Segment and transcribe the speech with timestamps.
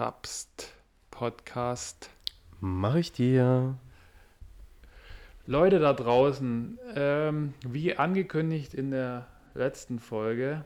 [0.00, 0.72] Kapst
[1.10, 2.08] Podcast.
[2.58, 3.76] Mach ich dir.
[5.44, 10.64] Leute da draußen, ähm, wie angekündigt in der letzten Folge,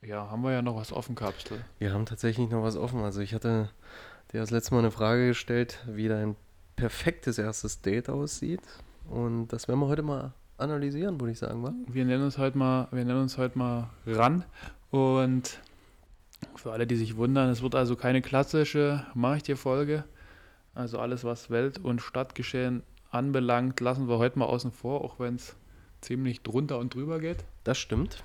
[0.00, 1.58] ja, haben wir ja noch was offen, Kapsel.
[1.80, 3.00] Wir haben tatsächlich noch was offen.
[3.00, 3.68] Also ich hatte
[4.32, 6.36] dir das letzte Mal eine Frage gestellt, wie dein
[6.76, 8.62] perfektes erstes Date aussieht.
[9.10, 11.74] Und das werden wir heute mal analysieren, würde ich sagen, wa?
[11.88, 14.44] Wir nennen uns heute mal, wir nennen uns heute mal ran
[14.92, 15.58] und
[16.54, 20.04] für alle, die sich wundern, es wird also keine klassische Mach ich dir Folge.
[20.74, 25.34] Also alles, was Welt- und Stadtgeschehen anbelangt, lassen wir heute mal außen vor, auch wenn
[25.34, 25.54] es
[26.00, 27.44] ziemlich drunter und drüber geht.
[27.64, 28.22] Das stimmt.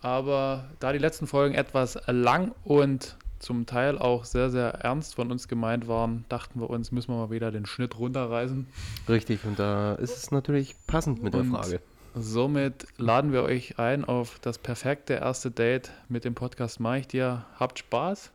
[0.00, 5.30] Aber da die letzten Folgen etwas lang und zum Teil auch sehr, sehr ernst von
[5.30, 8.66] uns gemeint waren, dachten wir uns, müssen wir mal wieder den Schnitt runterreißen.
[9.08, 11.80] Richtig, und da ist es natürlich passend mit der Und Frage.
[12.14, 17.06] Somit laden wir euch ein auf das perfekte erste Date mit dem Podcast Mach ich
[17.08, 17.46] dir.
[17.58, 18.30] Habt Spaß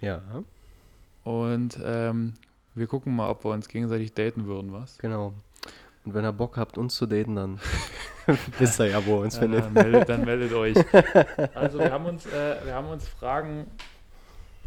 [0.00, 0.20] Ja,
[1.22, 2.34] und ähm,
[2.74, 4.98] wir gucken mal, ob wir uns gegenseitig daten würden, was?
[4.98, 5.34] genau.
[6.04, 7.60] Und wenn ihr Bock habt, uns zu daten, dann
[8.58, 9.64] wisst ihr ja, wo ihr uns findet.
[9.66, 10.76] dann, meldet, dann meldet euch.
[11.54, 13.66] Also wir haben uns, äh, wir haben uns Fragen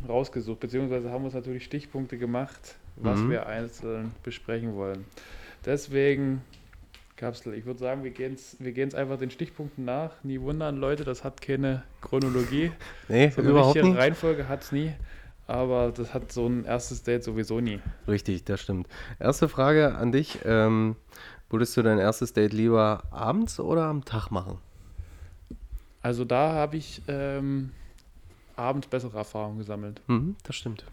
[0.08, 3.32] rausgesucht, beziehungsweise haben uns natürlich Stichpunkte gemacht, was Mhm.
[3.32, 5.06] wir einzeln besprechen wollen.
[5.66, 6.44] Deswegen,
[7.24, 10.12] Kapsel, ich würde sagen, wir gehen es wir gehen's einfach den Stichpunkten nach.
[10.24, 12.72] Nie wundern, Leute, das hat keine Chronologie.
[13.08, 14.02] Nee, So eine überhaupt richtige nicht.
[14.02, 14.92] Reihenfolge hat es nie.
[15.48, 17.80] Aber das hat so ein erstes Date sowieso nie.
[18.08, 18.88] Richtig, das stimmt.
[19.20, 20.40] Erste Frage an dich.
[20.46, 20.96] Ähm,
[21.50, 24.58] würdest du dein erstes Date lieber abends oder am Tag machen?
[26.02, 27.72] Also da habe ich ähm,
[28.58, 30.02] abends bessere Erfahrungen gesammelt.
[30.08, 30.84] Mhm, das stimmt.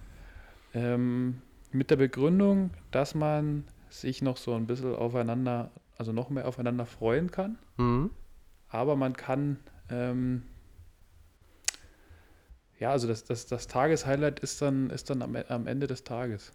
[0.75, 5.71] Ähm, mit der Begründung, dass man sich noch so ein bisschen aufeinander,
[6.01, 8.11] also noch mehr aufeinander freuen kann, Mhm.
[8.71, 9.59] aber man kann,
[9.91, 10.43] ähm,
[12.79, 16.53] ja, also das, das, das Tageshighlight ist dann, ist dann am, am Ende des Tages.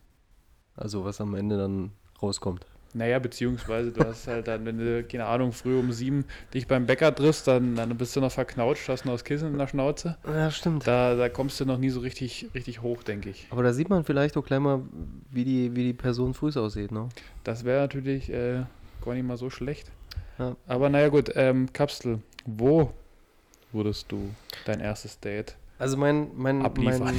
[0.75, 1.91] Also was am Ende dann
[2.23, 2.65] rauskommt.
[2.95, 6.87] Naja, beziehungsweise du hast halt dann, wenn du, keine Ahnung, früh um sieben dich beim
[6.87, 10.17] Bäcker triffst, dann, dann bist du noch verknautscht, hast noch das Kissen in der Schnauze.
[10.25, 10.87] Ja, stimmt.
[10.87, 13.47] Da, da kommst du noch nie so richtig, richtig hoch, denke ich.
[13.51, 14.81] Aber da sieht man vielleicht auch gleich mal,
[15.29, 17.09] wie die, wie die Person früh aussieht, ne?
[17.43, 18.63] Das wäre natürlich äh,
[19.05, 19.91] gar nicht mal so schlecht.
[20.37, 20.55] Ja.
[20.67, 22.91] Aber naja gut, ähm, Kapsel, wo
[23.71, 24.33] würdest du
[24.65, 25.55] dein erstes Date?
[25.77, 27.15] Also mein, mein, mein, Abliefern.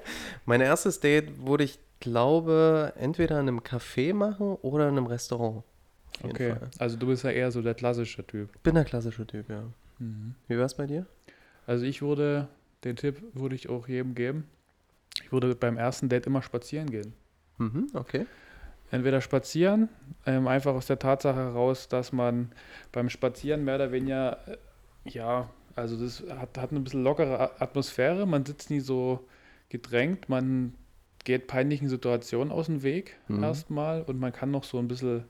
[0.45, 5.63] mein erstes Date wurde ich glaube entweder in einem Café machen oder in einem Restaurant.
[6.21, 6.69] Okay, Fall.
[6.77, 8.49] also du bist ja eher so der klassische Typ.
[8.55, 9.63] Ich bin der klassische Typ, ja.
[10.47, 11.05] Wie war es bei dir?
[11.65, 12.47] Also ich würde,
[12.83, 14.45] den Tipp würde ich auch jedem geben.
[15.23, 17.13] Ich würde beim ersten Date immer spazieren gehen.
[17.57, 18.25] Mhm, okay.
[18.93, 19.89] Entweder spazieren,
[20.27, 22.51] ähm, einfach aus der Tatsache heraus, dass man
[22.91, 24.57] beim Spazieren mehr oder weniger, äh,
[25.09, 29.25] ja, also das hat, hat eine bisschen lockere Atmosphäre, man sitzt nie so
[29.69, 30.75] gedrängt, man
[31.23, 33.43] geht peinlichen Situationen aus dem Weg Mhm.
[33.43, 35.23] erstmal und man kann noch so ein bisschen,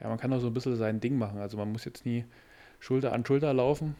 [0.00, 1.38] ja, man kann noch so ein bisschen sein Ding machen.
[1.38, 2.24] Also man muss jetzt nie
[2.80, 3.94] Schulter an Schulter laufen.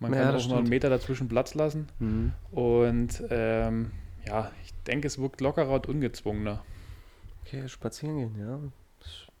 [0.00, 0.68] Man Ja, kann auch noch einen.
[0.68, 1.88] Meter dazwischen Platz lassen.
[2.00, 2.32] Mhm.
[2.50, 3.92] Und ähm,
[4.26, 6.64] ja, ich denke, es wirkt lockerer und ungezwungener.
[7.46, 8.58] Okay, spazieren gehen, ja.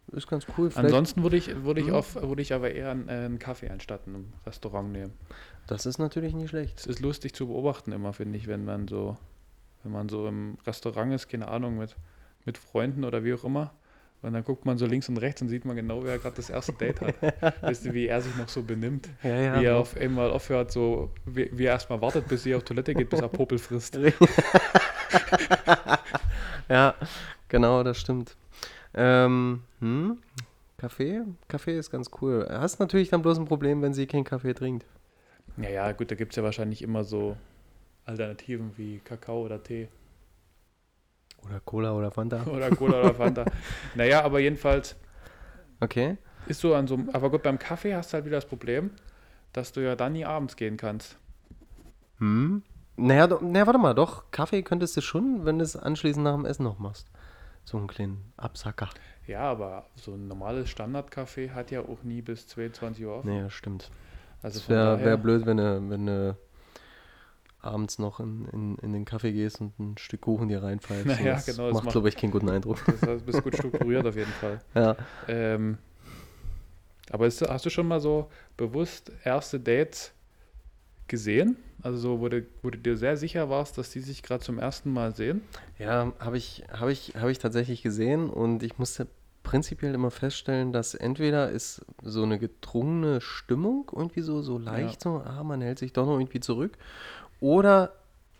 [0.08, 0.70] Das ist ganz cool.
[0.70, 1.94] Vielleicht, Ansonsten würde ich, würde ich, Mhm.
[1.94, 5.12] auf, würde ich aber eher einen, äh, einen Kaffee anstatt einem Restaurant nehmen.
[5.66, 6.78] das ist natürlich nicht schlecht.
[6.78, 9.16] Es ist lustig zu beobachten immer, finde ich, wenn man so,
[9.82, 11.96] wenn man so im Restaurant ist, keine Ahnung, mit,
[12.44, 13.72] mit Freunden oder wie auch immer.
[14.22, 16.50] Und dann guckt man so links und rechts und sieht man genau, wer gerade das
[16.50, 17.14] erste Date hat.
[17.62, 19.08] Wisst ihr, wie er sich noch so benimmt?
[19.24, 19.60] Ja, ja.
[19.60, 22.94] wie er auf einmal aufhört, so wie, wie er erstmal wartet, bis sie auf Toilette
[22.94, 23.96] geht, bis er Popel frisst.
[26.68, 26.94] ja,
[27.48, 28.36] genau, das stimmt.
[28.94, 30.18] Ähm, hm?
[30.78, 31.22] Kaffee?
[31.48, 32.46] Kaffee ist ganz cool.
[32.50, 34.86] Hast natürlich dann bloß ein Problem, wenn sie keinen Kaffee trinkt.
[35.56, 37.36] Ja, ja, gut, da gibt es ja wahrscheinlich immer so
[38.04, 39.88] Alternativen wie Kakao oder Tee.
[41.44, 42.44] Oder Cola oder Fanta.
[42.46, 43.44] Oder Cola oder Fanta.
[43.94, 44.96] Naja, aber jedenfalls
[45.80, 46.16] Okay.
[46.46, 48.90] ist so an so aber gut, beim Kaffee hast du halt wieder das Problem,
[49.52, 51.16] dass du ja dann nie abends gehen kannst.
[52.18, 52.62] Hm?
[52.96, 54.30] Naja, naja, warte mal, doch.
[54.30, 57.08] Kaffee könntest du schon, wenn du es anschließend nach dem Essen noch machst.
[57.66, 58.88] So einen kleinen Absacker.
[59.26, 63.20] Ja, aber so ein normales Standardcafé hat ja auch nie bis 22 Uhr.
[63.24, 63.90] Nee, das stimmt.
[64.40, 66.36] Also Es wäre wär blöd, wenn du, wenn du
[67.60, 71.06] abends noch in, in, in den Kaffee gehst und ein Stück Kuchen dir reinpfeifst.
[71.20, 72.78] Naja, das genau, das macht, macht- glaube ich, keinen guten Eindruck.
[73.04, 74.60] das bist gut strukturiert auf jeden Fall.
[74.74, 74.96] Ja.
[75.26, 75.78] Ähm,
[77.10, 80.12] aber ist, hast du schon mal so bewusst erste Dates
[81.08, 81.56] gesehen?
[81.82, 84.58] Also so, wo du, wo du dir sehr sicher warst, dass die sich gerade zum
[84.58, 85.42] ersten Mal sehen?
[85.78, 89.06] Ja, habe ich, hab ich, hab ich tatsächlich gesehen und ich musste
[89.42, 95.22] prinzipiell immer feststellen, dass entweder ist so eine gedrungene Stimmung irgendwie so, so leicht, so,
[95.24, 96.76] ah, man hält sich doch noch irgendwie zurück,
[97.38, 97.92] oder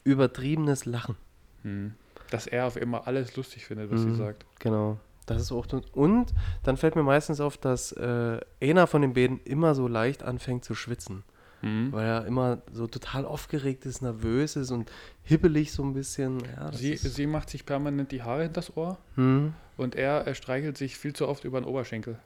[0.02, 1.16] übertriebenes Lachen.
[1.62, 1.94] Hm.
[2.30, 4.16] Dass er auf immer alles lustig findet, was sie Mhm.
[4.16, 4.44] sagt.
[4.58, 4.98] Genau.
[5.26, 5.66] Das ist auch.
[5.92, 10.22] Und dann fällt mir meistens auf, dass äh, einer von den beiden immer so leicht
[10.22, 11.24] anfängt zu schwitzen.
[11.62, 11.90] Hm.
[11.92, 14.90] Weil er immer so total aufgeregt ist, nervös ist und
[15.22, 16.40] hibbelig so ein bisschen.
[16.40, 20.26] Ja, das Sie, ist, sie macht sich permanent die Haare hinters Ohr hm, und er,
[20.26, 22.18] er streichelt sich viel zu oft über den Oberschenkel.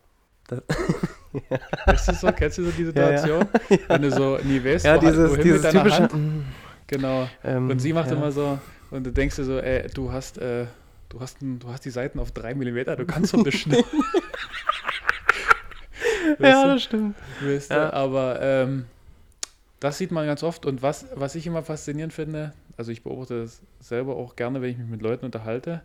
[0.49, 0.63] Das-
[1.87, 2.33] Weißt du so?
[2.33, 3.19] Kennst du so die Ja, ja.
[3.19, 3.49] Situation?
[3.89, 6.03] Wenn du so nie weißt, ja dieses, wohin dieses mit deiner typische.
[6.03, 6.15] Hand.
[6.15, 6.45] mm,
[6.89, 7.29] Genau.
[7.45, 8.17] ähm, Und sie macht ja.
[8.17, 8.59] immer so,
[8.91, 10.67] und du denkst dir so, ey, du hast, äh,
[11.09, 13.77] du hast, du hast die Seiten auf 3 mm, du kannst so ein bisschen.
[16.39, 17.17] Ja, das stimmt.
[17.43, 17.93] Weißt du, Ja.
[17.93, 18.87] aber ähm,
[19.81, 20.67] das sieht man ganz oft.
[20.67, 24.71] Und was, was ich immer faszinierend finde, also ich beobachte das selber auch gerne, wenn
[24.71, 25.83] ich mich mit Leuten unterhalte,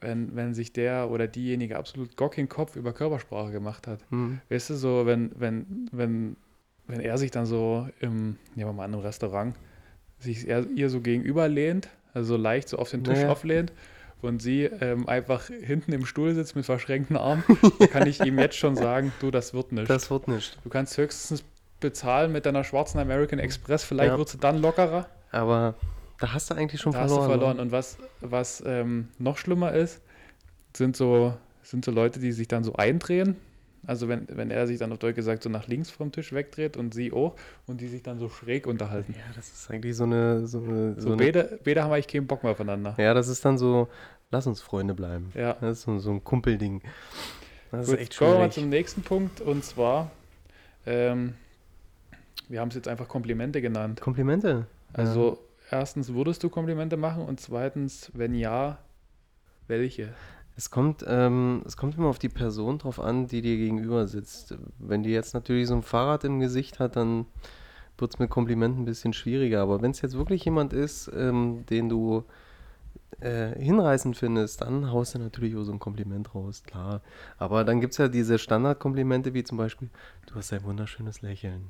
[0.00, 4.00] wenn, wenn sich der oder diejenige absolut Gock in den Kopf über Körpersprache gemacht hat.
[4.10, 4.40] Hm.
[4.48, 6.36] Weißt du, so, wenn, wenn, wenn,
[6.86, 9.54] wenn er sich dann so im, nehmen wir mal an, im Restaurant,
[10.18, 13.30] sich er, ihr so gegenüber lehnt, also so leicht so auf den Tisch Naja.
[13.30, 13.72] auflehnt
[14.22, 17.44] und sie ähm, einfach hinten im Stuhl sitzt mit verschränkten Armen,
[17.90, 19.90] kann ich ihm jetzt schon sagen, du, das wird nicht.
[19.90, 20.58] Das wird nicht.
[20.64, 21.44] Du kannst höchstens
[21.80, 24.18] bezahlen mit deiner schwarzen American Express, vielleicht Ja.
[24.18, 25.08] wird sie dann lockerer.
[25.30, 25.74] Aber
[26.20, 27.28] da hast du eigentlich schon Da hast verloren.
[27.30, 27.56] du verloren.
[27.56, 27.62] ne?
[27.62, 30.00] Und was, was ähm, noch schlimmer ist,
[30.76, 33.36] sind so, sind so Leute, die sich dann so eindrehen.
[33.86, 36.76] Also wenn, wenn er sich dann auf Deutsch gesagt so nach links vom Tisch wegdreht
[36.76, 37.36] und sie auch
[37.66, 39.14] und die sich dann so schräg unterhalten.
[39.16, 40.46] Ja, das ist eigentlich so eine.
[40.48, 42.94] So eine, So, so eine beide, beide haben eigentlich keinen Bock mehr aufeinander.
[42.98, 43.88] ja, das ist dann so,
[44.30, 45.30] lass uns Freunde bleiben.
[45.34, 45.54] Ja.
[45.60, 46.82] Das ist so, so ein Kumpelding.
[47.70, 48.54] Das Gut, ist echt kommen wir mal schwierig.
[48.54, 50.10] zum nächsten Punkt und zwar,
[50.84, 51.34] ähm,
[52.48, 54.00] wir haben es jetzt einfach Komplimente genannt.
[54.00, 54.66] Komplimente.
[54.92, 55.38] Also
[55.70, 58.78] erstens, würdest du Komplimente machen und zweitens, wenn ja,
[59.66, 60.14] welche?
[60.56, 64.56] Es kommt, ähm, es kommt immer auf die Person drauf an, die dir gegenüber sitzt.
[64.78, 67.26] Wenn die jetzt natürlich so ein Fahrrad im Gesicht hat, dann
[67.96, 69.62] wird es mit Komplimenten ein bisschen schwieriger.
[69.62, 72.24] Aber wenn es jetzt wirklich jemand ist, ähm, den du
[73.20, 77.02] äh, hinreißend findest, dann haust du natürlich auch so ein Kompliment raus, klar.
[77.36, 79.90] Aber dann gibt es ja diese Standardkomplimente, wie zum Beispiel,
[80.26, 81.68] du hast ein wunderschönes Lächeln.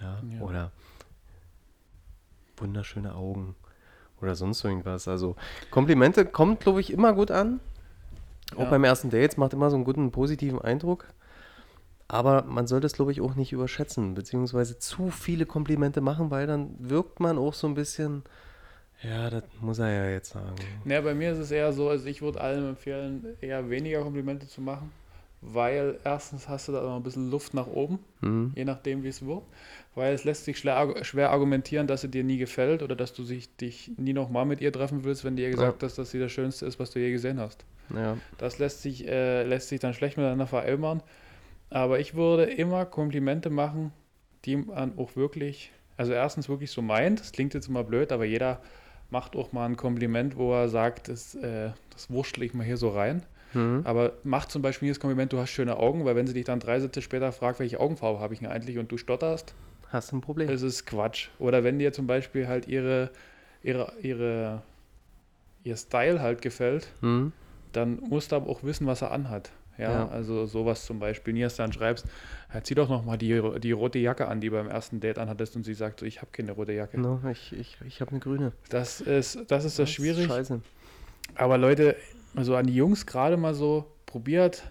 [0.00, 0.40] Ja, Ja.
[0.40, 0.72] oder
[2.56, 3.54] wunderschöne Augen.
[4.20, 5.06] Oder sonst irgendwas.
[5.06, 5.36] Also
[5.70, 7.60] Komplimente kommt, glaube ich, immer gut an.
[8.56, 8.70] Auch Ja.
[8.70, 11.06] beim ersten Date macht immer so einen guten, positiven Eindruck.
[12.08, 16.46] Aber man sollte es, glaube ich, auch nicht überschätzen, beziehungsweise zu viele Komplimente machen, weil
[16.46, 18.22] dann wirkt man auch so ein bisschen,
[19.02, 20.54] ja, das muss er ja jetzt sagen.
[20.84, 24.48] Naja, bei mir ist es eher so, also ich würde allen empfehlen, eher weniger Komplimente
[24.48, 24.90] zu machen,
[25.40, 28.52] weil erstens hast du da noch ein bisschen Luft nach oben, Hm?
[28.56, 29.42] je nachdem, wie es wird.
[29.94, 33.12] Weil es lässt sich schwer, argu- schwer argumentieren, dass sie dir nie gefällt oder dass
[33.14, 36.10] du sich, dich nie nochmal mit ihr treffen willst, wenn du ihr gesagt hast, dass
[36.10, 37.64] sie das Schönste ist, was du je gesehen hast.
[37.94, 38.16] Ja.
[38.36, 41.02] Das lässt sich, äh, lässt sich dann schlecht miteinander vereinbaren.
[41.70, 43.92] Aber ich würde immer Komplimente machen,
[44.44, 47.20] die man auch wirklich, also erstens wirklich so meint.
[47.20, 48.60] Das klingt jetzt immer blöd, aber jeder
[49.10, 52.76] macht auch mal ein Kompliment, wo er sagt, das, äh, das wurschtel ich mal hier
[52.76, 53.22] so rein.
[53.52, 53.82] Hm?
[53.84, 56.60] Aber mach zum Beispiel das Kompliment, du hast schöne Augen, weil wenn sie dich dann
[56.60, 59.54] drei Sätze später fragt, welche Augenfarbe habe ich denn eigentlich und du stotterst,
[59.90, 60.50] Hast du ein Problem?
[60.50, 61.28] ist es Quatsch.
[61.38, 63.10] Oder wenn dir zum Beispiel halt ihre,
[63.62, 64.62] ihre, ihre,
[65.64, 67.32] ihr Style halt gefällt, Hm?
[67.72, 69.50] dann musst du aber auch wissen, was er anhat.
[69.78, 70.08] Ja, Ja.
[70.08, 71.32] also sowas zum Beispiel.
[71.34, 72.04] Nie, dass du dann schreibst,
[72.52, 75.62] ja, zieh doch nochmal die, die rote Jacke an, die beim ersten Date anhattest und
[75.64, 76.98] sie sagt so, ich habe keine rote Jacke.
[76.98, 78.52] No, ich ich, ich habe eine grüne.
[78.70, 80.26] Das ist das, ist das schwierig.
[80.26, 80.60] Scheiße.
[81.36, 81.94] Aber Leute,
[82.38, 84.62] also an die Jungs gerade mal so, probiert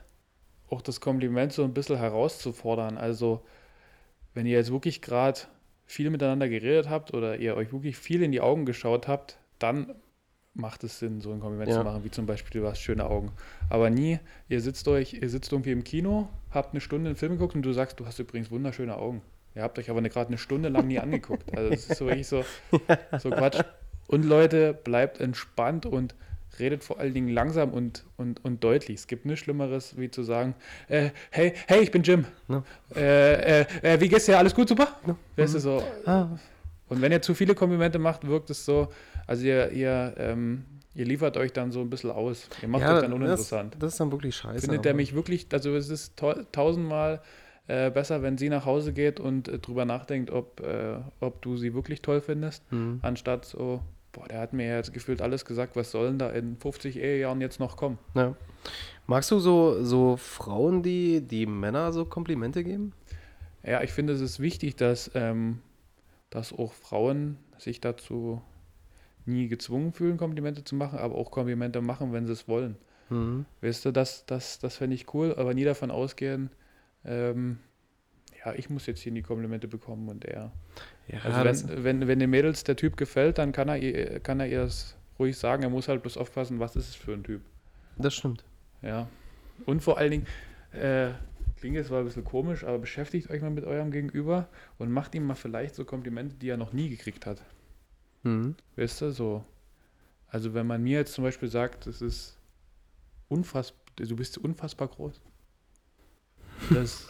[0.69, 2.97] auch das Kompliment so ein bisschen herauszufordern.
[2.97, 3.41] Also,
[4.33, 5.39] wenn ihr jetzt wirklich gerade
[5.86, 9.95] viel miteinander geredet habt oder ihr euch wirklich viel in die Augen geschaut habt, dann
[10.53, 11.79] macht es Sinn, so ein Kompliment Ja.
[11.79, 13.31] zu machen, wie zum Beispiel, du hast schöne Augen.
[13.69, 14.19] Aber nie,
[14.50, 17.62] ihr sitzt euch, ihr sitzt irgendwie im Kino, habt eine Stunde einen Film geguckt und
[17.63, 19.21] du sagst, du hast übrigens wunderschöne Augen.
[19.55, 21.55] Ihr habt euch aber gerade eine Stunde lang nie angeguckt.
[21.57, 22.43] Also das ist so wirklich so,
[23.19, 23.62] so Quatsch.
[24.07, 26.15] Und Leute, bleibt entspannt und
[26.59, 28.97] redet vor allen Dingen langsam und, und, und deutlich.
[28.99, 30.55] Es gibt nichts Schlimmeres, wie zu sagen,
[30.87, 32.25] äh, hey, hey, ich bin Jim.
[32.47, 32.63] No.
[32.95, 34.37] Äh, äh, äh, wie geht's dir?
[34.37, 34.87] Alles gut, super?
[35.05, 35.17] No.
[35.35, 35.83] Weißt du, so.
[36.05, 36.29] Ah,
[36.89, 38.87] Und wenn ihr zu viele Komplimente macht, wirkt es so,
[39.25, 42.47] also ihr, ihr, ähm, ihr liefert euch dann so ein bisschen aus.
[42.61, 43.73] Ihr macht euch dann uninteressant.
[43.75, 44.61] Das, das ist dann wirklich scheiße.
[44.61, 47.21] Findet der mich wirklich, also es ist tau- tausendmal
[47.67, 51.57] äh, besser, wenn sie nach Hause geht und äh, drüber nachdenkt, ob, äh, ob du
[51.57, 52.99] sie wirklich toll findest, Hm.
[53.01, 53.81] anstatt so,
[54.17, 57.39] boah, der hat mir jetzt gefühlt alles gesagt, was soll denn da in 50 Ehejahren
[57.39, 58.00] jetzt noch kommen?
[58.15, 58.36] Ja.
[59.05, 62.93] Magst du so, so Frauen, die, die Männer so Komplimente geben?
[63.63, 65.62] Ja, ich finde, es ist wichtig, dass, ähm,
[66.29, 68.41] dass auch Frauen sich dazu
[69.25, 72.75] nie gezwungen fühlen, Komplimente zu machen, aber auch Komplimente machen, wenn sie es wollen.
[73.09, 73.45] Hm.
[73.62, 76.50] Weißt du, das, das, das fände ich cool, aber nie davon ausgehen,
[77.05, 77.59] ähm,
[78.51, 80.51] ja, ich muss jetzt hier die Komplimente bekommen und er.
[81.08, 84.20] Ja, Also das, wenn, wenn, wenn den Mädels der Typ gefällt, dann kann er, ihr-
[84.20, 85.63] kann er ihr das ruhig sagen.
[85.63, 87.42] Er muss halt bloß aufpassen, was ist es für ein Typ.
[87.98, 88.44] das stimmt.
[88.82, 89.08] Ja.
[89.66, 90.27] Und vor allen Dingen,
[90.74, 91.10] äh,
[91.60, 95.16] klingt jetzt zwar ein bisschen komisch, aber beschäftigt euch mal mit eurem Gegenüber und macht
[95.16, 97.42] ihm mal vielleicht so Komplimente, die er noch nie gekriegt hat.
[98.24, 98.56] Mhm.
[98.75, 99.44] Weißt du, so.
[100.30, 102.38] Also wenn man mir jetzt zum Beispiel sagt, es ist
[103.30, 105.20] unfassbar, du bist unfassbar groß.
[106.72, 107.08] Das,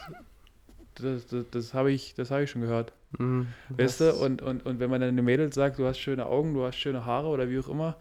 [1.02, 2.92] das, das, das habe ich, das habe ich schon gehört.
[3.18, 3.48] Mhm.
[3.70, 6.54] Weißt du, und, und, und wenn man dann eine Mädel sagt, du hast schöne Augen,
[6.54, 7.96] du hast schöne Haare oder wie auch immer,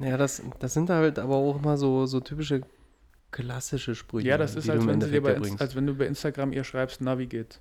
[0.00, 2.62] Ja, das, das sind halt aber auch immer so, so typische
[3.30, 4.28] klassische Sprüche.
[4.28, 7.26] ja, das ist, als wenn, bei, als wenn du bei Instagram ihr schreibst, na, wie
[7.26, 7.60] geht's?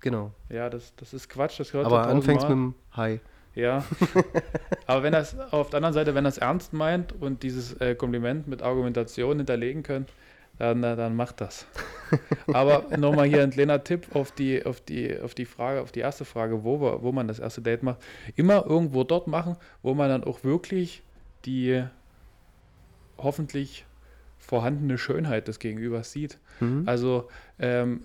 [0.00, 0.32] Genau.
[0.48, 3.20] Ja, das, das ist Quatsch, das hört Aber er anfängst mit dem Hi.
[3.54, 3.84] Ja.
[4.86, 8.46] Aber wenn das auf der anderen Seite, wenn das ernst meint und dieses äh, Kompliment
[8.46, 10.10] mit Argumentation hinterlegen könnt,
[10.60, 11.66] dann, dann macht das.
[12.52, 16.00] Aber nochmal hier ein kleiner Tipp auf die, auf die, auf die Frage, auf die
[16.00, 17.98] erste Frage, wo, wir, wo man das erste Date macht.
[18.36, 21.02] Immer irgendwo dort machen, wo man dann auch wirklich
[21.46, 21.82] die
[23.16, 23.86] hoffentlich
[24.38, 26.38] vorhandene Schönheit des Gegenübers sieht.
[26.60, 26.82] Mhm.
[26.86, 28.02] Also ähm,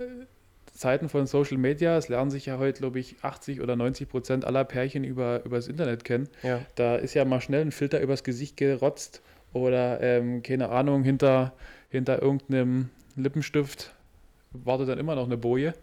[0.74, 4.46] Zeiten von Social Media, es lernen sich ja heute, glaube ich, 80 oder 90 Prozent
[4.46, 6.30] aller Pärchen über, übers Internet kennen.
[6.44, 6.62] ja.
[6.76, 9.22] Da ist ja mal schnell ein Filter übers Gesicht gerotzt
[9.54, 11.54] oder, ähm, keine Ahnung, hinter,
[11.96, 13.94] hinter irgendeinem Lippenstift
[14.52, 15.74] wartet dann immer noch eine Boje.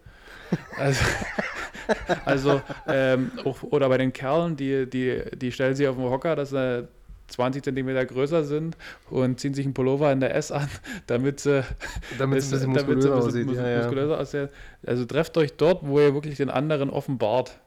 [0.77, 1.03] Also,
[2.25, 6.35] also ähm, auch, oder bei den Kerlen, die, die, die stellen sich auf den Hocker,
[6.35, 6.87] dass sie
[7.27, 8.77] 20 Zentimeter größer sind
[9.09, 10.67] und ziehen sich einen Pullover in der S an,
[11.07, 11.63] damit sie
[12.17, 13.47] Damit es ein bisschen damit muskulöser aussieht.
[13.47, 14.15] bisschen Ja, ja.
[14.17, 14.49] aussieht.
[14.85, 17.59] Also trefft euch dort, wo ihr wirklich den anderen offenbart.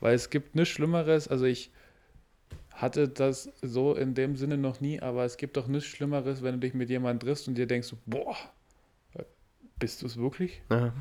[0.00, 1.28] Weil es gibt nichts Schlimmeres.
[1.28, 1.70] Also ich
[2.80, 6.54] hatte das so in dem Sinne noch nie, aber es gibt doch nichts Schlimmeres, wenn
[6.54, 8.36] du dich mit jemandem triffst und dir denkst, boah,
[9.78, 10.62] bist du es wirklich?
[10.70, 10.92] Ja.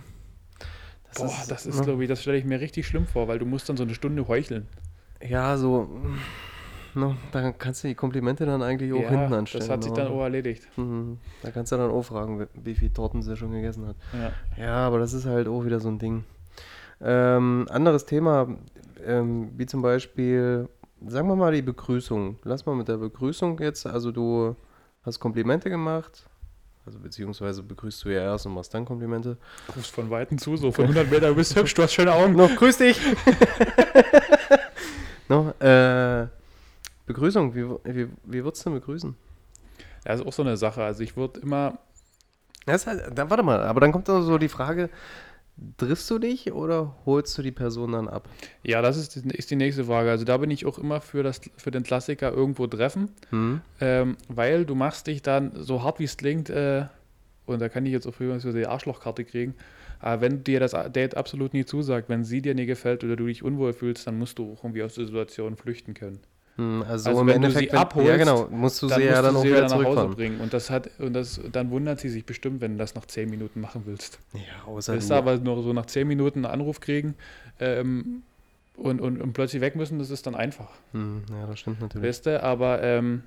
[1.16, 1.84] boah, das ist, ne?
[1.86, 3.94] glaube ich, das stelle ich mir richtig schlimm vor, weil du musst dann so eine
[3.96, 4.68] Stunde heucheln.
[5.22, 5.90] Ja, so.
[6.96, 9.62] No, da kannst du die Komplimente dann eigentlich auch hinten anstellen.
[9.62, 10.68] das hat sich dann auch erledigt.
[10.78, 11.20] Mhm.
[11.44, 13.96] Da kannst du dann auch fragen, wie- wie viel Torten sie schon gegessen hat.
[14.14, 14.32] Ja.
[14.64, 16.24] Ja, aber das ist halt auch wieder so ein Ding.
[17.02, 18.48] Ähm, anderes Thema,
[19.06, 20.68] ähm, wie zum Beispiel,
[21.08, 22.38] sagen wir mal die Begrüßung.
[22.44, 24.56] Lass mal mit der Begrüßung jetzt, also du
[25.04, 26.28] hast Komplimente gemacht,
[26.86, 29.38] also beziehungsweise begrüßt du ja erst und machst dann Komplimente.
[29.76, 32.36] Rufst von Weitem zu, so von 100 Meter, du bist hübsch, du hast schöne Augen.
[32.36, 33.00] No, grüß dich!
[35.30, 36.28] no, äh,
[37.06, 39.16] Begrüßung, wie, wie, wie würdest du denn begrüßen?
[40.06, 40.84] Ja, ist auch so eine Sache.
[40.84, 41.78] Also ich würde immer,
[42.66, 44.90] Das ist halt, dann, warte mal, aber dann kommt dann so die Frage,
[45.78, 48.28] triffst du dich oder holst du die Person dann ab?
[48.64, 50.10] ja, das ist, die- ist die nächste Frage.
[50.12, 53.62] Also da bin ich auch immer für, das, für den Klassiker irgendwo treffen, Hm?
[53.82, 56.86] ähm, weil du machst dich dann so hart wie es klingt, äh,
[57.46, 59.56] und da kann ich jetzt auch übrigens so die Arschlochkarte kriegen,
[60.00, 63.26] aber wenn dir das Date absolut nie zusagt, wenn sie dir nie gefällt oder du
[63.26, 66.20] dich unwohl fühlst, dann musst du auch irgendwie aus der Situation flüchten können.
[66.60, 69.04] Hm, Also, Also im wenn du Endeffekt, sie wenn, abholst, ja genau, musst du sie
[69.04, 71.72] ja dann du auch sie wieder nach Hause bringen und das hat und das dann
[71.72, 74.20] wundert sie sich bestimmt, wenn du das nach 10 Minuten machen willst.
[74.34, 77.16] Ja, außer Willst du, du aber nur so nach 10 Minuten einen Anruf kriegen
[77.60, 78.24] ähm,
[78.76, 80.70] und, und, und plötzlich weg müssen, das ist dann einfach.
[80.92, 82.08] hm, ja, das stimmt natürlich.
[82.08, 83.24] Weißt du, aber ähm,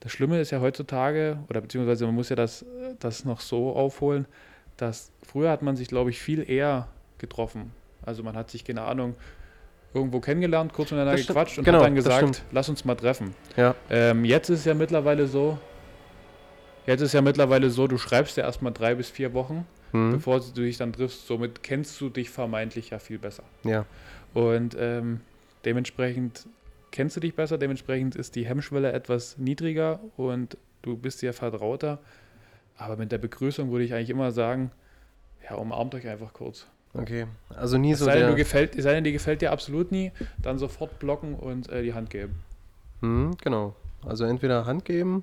[0.00, 2.64] das Schlimme ist ja heutzutage, oder beziehungsweise man muss ja das,
[2.98, 4.26] das noch so aufholen,
[4.76, 6.88] dass früher hat man sich, glaube ich, viel eher
[7.18, 7.72] getroffen.
[8.04, 9.14] Also man hat sich, keine Ahnung,
[9.94, 13.34] irgendwo kennengelernt, kurz miteinander Das gequatscht und Genau, hat dann gesagt, lass uns mal treffen.
[13.56, 15.58] Ja, Ähm, jetzt ist ja mittlerweile so,
[16.86, 20.40] jetzt ist ja mittlerweile so, du schreibst ja erstmal drei bis vier Wochen, hm, bevor
[20.40, 21.26] du dich dann triffst.
[21.26, 23.44] Somit kennst du dich vermeintlich ja viel besser.
[23.64, 23.84] ja,
[24.34, 25.20] Und ähm,
[25.64, 26.46] dementsprechend
[26.90, 31.98] kennst du dich besser, dementsprechend ist die Hemmschwelle etwas niedriger und du bist dir vertrauter.
[32.76, 34.70] Aber mit der Begrüßung würde ich eigentlich immer sagen,
[35.48, 36.66] ja, umarmt euch einfach kurz.
[36.94, 37.26] Okay.
[37.50, 39.92] Also nie Es so sei, denn, du der, gefällt, sei denn, die gefällt dir absolut
[39.92, 42.42] nie, dann sofort blocken und äh, die Hand geben.
[43.00, 43.74] hm, genau.
[44.04, 45.22] Also entweder Hand geben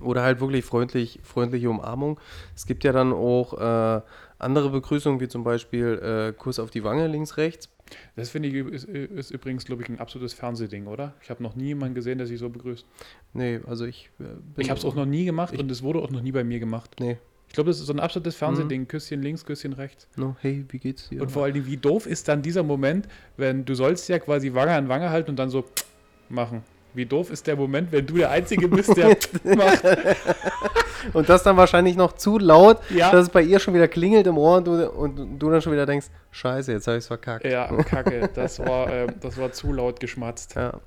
[0.00, 2.18] oder halt wirklich freundlich, freundliche Umarmung.
[2.54, 4.00] Es gibt ja dann auch äh,
[4.38, 7.68] andere Begrüßungen, wie zum Beispiel äh, Kuss auf die Wange links, rechts.
[8.16, 11.14] Das finde ich ist, ist übrigens, glaube ich, ein absolutes Fernsehding, oder?
[11.22, 12.84] Ich habe noch nie jemanden gesehen, der sich so begrüßt.
[13.32, 14.34] Nee, also ich äh, bin...
[14.56, 16.42] Ich habe es auch noch nie gemacht Ich- und es wurde auch noch nie bei
[16.42, 16.96] mir gemacht.
[16.98, 17.18] Nee,
[17.48, 18.38] Ich glaube, das ist so ein absolutes Mhm.
[18.38, 18.88] Fernsehding.
[18.88, 20.06] Küsschen links, Küsschen rechts.
[20.16, 21.22] no, hey, wie geht's dir?
[21.22, 24.52] Und vor allen Dingen, wie doof ist dann dieser Moment, wenn du sollst ja quasi
[24.52, 25.64] Wange an Wange halten und dann so
[26.28, 26.62] machen.
[26.94, 29.08] Wie doof ist der Moment, wenn du der Einzige bist, der
[29.44, 29.84] macht.
[31.12, 33.12] Und das dann wahrscheinlich noch zu laut, Ja.
[33.12, 35.72] dass es bei ihr schon wieder klingelt im Ohr und du, und du dann schon
[35.72, 37.44] wieder denkst, scheiße, jetzt habe ich es verkackt.
[37.44, 38.28] Ja, kacke.
[38.34, 40.54] Das war, ähm, das war zu laut geschmatzt.
[40.56, 40.80] Ja.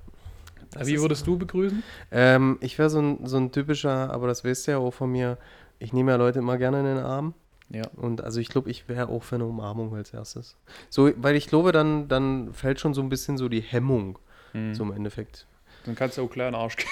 [0.84, 1.82] Wie würdest du begrüßen?
[2.12, 5.12] Ähm, ich wäre so ein, so ein typischer, aber das weißt du ja auch von
[5.12, 5.38] mir,
[5.80, 7.34] ich nehme ja Leute immer gerne in den Arm.
[7.70, 7.84] Ja.
[7.96, 10.56] Und also ich glaube, ich wäre auch für eine Umarmung als erstes.
[10.90, 14.18] So, weil ich glaube, dann, dann fällt schon so ein bisschen so die Hemmung,
[14.54, 14.74] Mhm.
[14.74, 15.46] so im Endeffekt.
[15.86, 16.88] Dann kannst du auch klar in den Arsch gehen.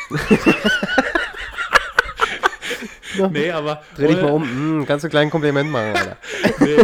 [3.31, 3.81] nee, aber.
[3.95, 4.43] Dreh dich mal um,
[4.81, 6.17] mm, kannst du ein kleines Kompliment machen, Alter.
[6.59, 6.77] nee,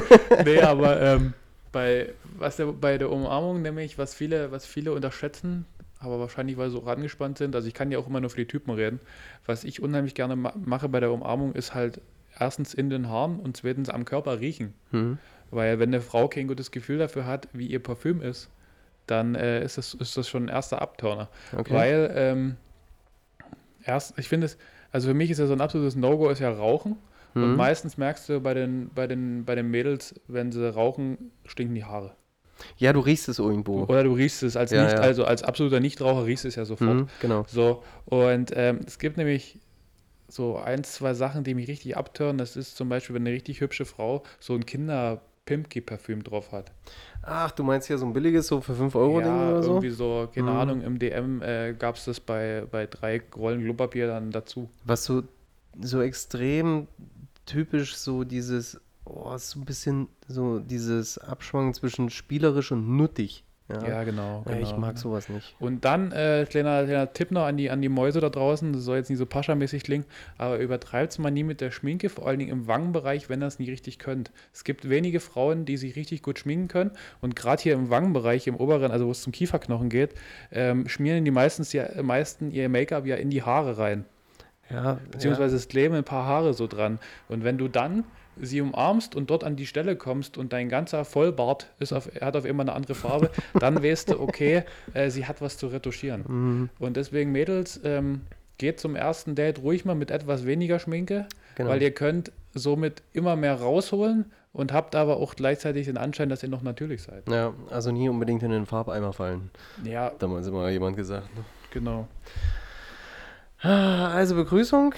[0.44, 1.34] nee, aber ähm,
[1.72, 5.66] bei, was der, bei der Umarmung nämlich, was viele, was viele unterschätzen,
[6.04, 8.38] aber wahrscheinlich, weil sie so rangespannt sind, also ich kann ja auch immer nur für
[8.38, 9.00] die Typen reden,
[9.46, 12.02] was ich unheimlich gerne ma mache bei der Umarmung, ist halt
[12.40, 14.74] erstens in den Haaren und zweitens am Körper riechen.
[14.92, 15.18] Hm.
[15.52, 18.50] Weil wenn eine Frau kein gutes Gefühl dafür hat, wie ihr Parfüm ist,
[19.06, 21.30] dann äh, ist, das, ist das schon ein erster Abturner.
[21.56, 21.74] Okay.
[21.74, 22.56] Weil ähm,
[23.84, 24.58] erst, ich finde es,
[24.92, 26.98] also für mich ist ja so ein absolutes No-Go ist ja Rauchen.
[27.36, 27.56] Und Hm.
[27.56, 31.84] meistens merkst du bei den, bei, den, bei den Mädels, wenn sie rauchen, stinken die
[31.84, 32.16] Haare.
[32.78, 33.84] Ja, du riechst es irgendwo.
[33.84, 35.02] Oder du riechst es als Ja, nicht, ja.
[35.02, 36.90] also als absoluter Nichtraucher riechst es ja sofort.
[37.02, 37.46] Hm, genau.
[37.48, 39.60] So, und ähm, es gibt nämlich
[40.28, 42.38] so ein, zwei Sachen, die mich richtig abtören.
[42.38, 46.72] Das ist zum Beispiel, wenn eine richtig hübsche Frau so ein Kinder-Pimpki-Parfüm drauf hat.
[47.22, 49.70] Ach, du meinst hier so ein billiges, so für 5 Euro Ding ja, oder so?
[49.72, 50.58] irgendwie so, keine Mhm.
[50.58, 54.70] Ahnung, im DM äh, gab es das bei, bei drei Rollen Klopapier dann dazu.
[54.86, 55.24] Was so,
[55.80, 56.88] so extrem
[57.46, 58.80] typisch so dieses,
[59.16, 63.44] oh, ist so ein bisschen so dieses Abschwanken zwischen spielerisch und nuttig.
[63.70, 64.44] Ja, Ja, genau.
[64.48, 64.80] Ja, ich genau.
[64.80, 65.56] mag sowas nicht.
[65.60, 68.84] Und dann, äh, kleiner, kleiner Tipp noch an die, an die Mäuse da draußen, das
[68.84, 70.06] soll jetzt nicht so paschamäßig klingen,
[70.38, 73.48] aber übertreibt es mal nie mit der Schminke, vor allen Dingen im Wangenbereich, wenn ihr
[73.48, 74.32] es nie richtig könnt.
[74.52, 76.92] Es gibt wenige Frauen, die sich richtig gut schminken können
[77.22, 80.14] und gerade hier im Wangenbereich, im oberen, also wo es zum Kieferknochen geht,
[80.52, 84.06] ähm, schmieren die meistens ja, meisten ihr Make-up ja in die Haare rein.
[84.70, 87.00] Ja, Beziehungsweise es kleben ein paar Haare so dran.
[87.28, 88.06] Und wenn du dann
[88.42, 92.36] sie umarmst und dort an die Stelle kommst und dein ganzer Vollbart ist auf, hat
[92.36, 94.64] auf immer eine andere Farbe, dann weißt du, okay,
[94.94, 96.24] äh, sie hat was zu retuschieren.
[96.28, 98.22] Mhm, Und deswegen, Mädels, ähm,
[98.58, 101.70] geht zum ersten Date ruhig mal mit etwas weniger Schminke, genau.
[101.70, 106.44] weil ihr könnt somit immer mehr rausholen und habt aber auch gleichzeitig den Anschein, dass
[106.44, 107.28] ihr noch natürlich seid.
[107.30, 109.50] ja, also nie unbedingt in den Farbeimer fallen.
[109.84, 111.28] Ja, Hat damals immer jemand gesagt.
[111.36, 111.44] Ne?
[111.72, 112.08] genau.
[113.62, 114.94] Also Begrüßung.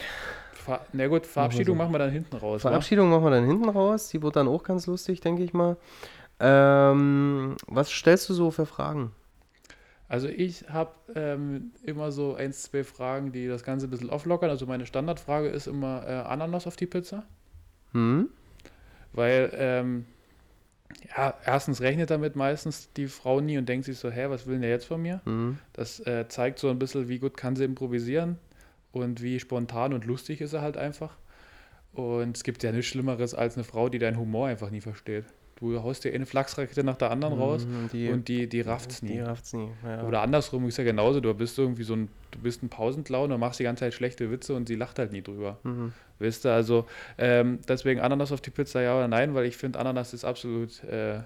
[0.66, 2.64] Ver Na gut, Verabschiedung machen wir dann hinten raus.
[2.64, 2.70] wa?
[2.70, 4.10] Verabschiedung machen wir dann hinten raus.
[4.10, 5.78] Die wird dann auch ganz lustig, denke ich mal.
[6.40, 9.12] Ähm, was stellst du so für Fragen?
[10.08, 14.50] Also ich habe ähm, immer so ein, zwei Fragen, die das Ganze ein bisschen auflockern.
[14.50, 17.24] Also meine Standardfrage ist immer äh, Ananas auf die Pizza.
[17.92, 18.30] Hm?
[19.14, 20.06] Weil, ähm,
[21.16, 24.56] ja, erstens rechnet damit meistens die Frau nie und denkt sich so, hä, was will
[24.56, 25.22] denn der jetzt von mir?
[25.26, 25.60] Hm?
[25.74, 28.40] Das äh, zeigt so ein bisschen, wie gut kann sie improvisieren
[28.96, 31.16] und wie spontan und lustig ist er halt einfach.
[31.94, 35.26] Und es gibt ja nichts Schlimmeres als eine Frau, die deinen Humor einfach nie versteht.
[35.58, 39.02] Du haust dir eine Flachsrakete nach der anderen raus Hm, Die, und die, die rafft's
[39.02, 39.14] nie.
[39.14, 39.70] Die rafft's nie.
[39.86, 40.04] Ja.
[40.06, 43.40] Oder andersrum ist ja genauso, du bist irgendwie so ein, du bist ein Pausenclown und
[43.40, 45.58] machst die ganze Zeit schlechte Witze und sie lacht halt nie drüber.
[45.64, 45.94] Mhm.
[46.20, 46.86] Wisst ihr, also
[47.18, 50.84] ähm, deswegen Ananas auf die Pizza, ja oder nein, weil ich finde, Ananas ist absolut
[50.84, 51.20] äh,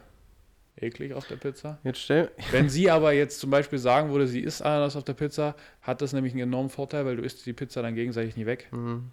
[0.82, 1.80] eklig auf der Pizza.
[1.84, 2.32] Jetzt stell.
[2.52, 6.02] Wenn sie aber jetzt zum Beispiel sagen würde, sie isst Ananas auf der Pizza, hat
[6.02, 8.68] das nämlich einen enormen Vorteil, weil du isst die Pizza dann gegenseitig nie weg.
[8.72, 9.12] Mhm.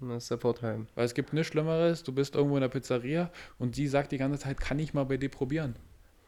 [0.00, 0.86] Das ist der Vorteil.
[0.94, 4.18] Weil es gibt nichts Schlimmeres, du bist irgendwo in der Pizzeria und sie sagt die
[4.18, 5.74] ganze Zeit, kann ich mal bei dir probieren?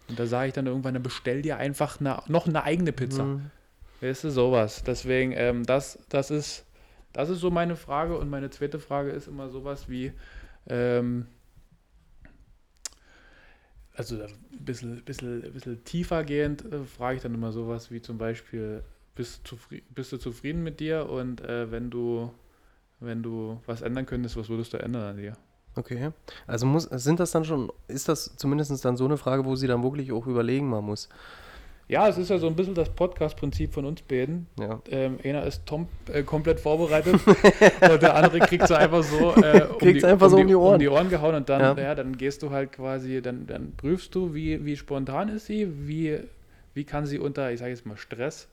[0.08, 3.24] Und da sage ich dann irgendwann, dann bestell dir einfach eine, noch eine eigene Pizza.
[3.24, 3.50] Mhm.
[4.00, 4.82] Weißt du, sowas.
[4.84, 6.64] Deswegen, ähm, das, das, ist,
[7.12, 8.18] das ist so meine Frage.
[8.18, 10.12] Und meine zweite Frage ist immer sowas wie,
[10.68, 11.26] ähm,
[14.00, 18.18] also ein bisschen, bisschen, bisschen tiefer gehend, äh, frage ich dann immer sowas wie zum
[18.18, 18.82] Beispiel,
[19.14, 21.08] bist, zufri bist du zufrieden mit dir?
[21.08, 22.32] Und äh, wenn du,
[23.00, 25.36] wenn du was ändern könntest, was würdest du ändern an dir?
[25.76, 26.10] Okay.
[26.46, 29.66] Also muss, sind das dann schon, ist das zumindest dann so eine Frage, wo sie
[29.66, 31.08] dann wirklich auch überlegen mal muss?
[31.90, 34.46] Ja, es ist ja so ein bisschen das Podcast-Prinzip von uns beiden.
[34.60, 34.80] Ja.
[34.90, 39.66] Ähm, einer ist Tom äh, komplett vorbereitet und der andere kriegt so einfach so, äh,
[39.66, 40.74] um, die, einfach um, so um die Ohren.
[40.74, 41.82] um die Ohren gehauen und dann, Ja.
[41.82, 41.94] ja.
[41.96, 46.20] dann gehst du halt quasi, dann, dann prüfst du, wie, wie spontan ist sie, wie,
[46.74, 48.46] wie kann sie unter, ich sage jetzt mal Stress,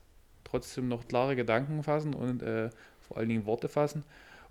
[0.43, 2.71] trotzdem noch klare Gedanken fassen und äh,
[3.07, 4.03] vor allen Dingen Worte fassen.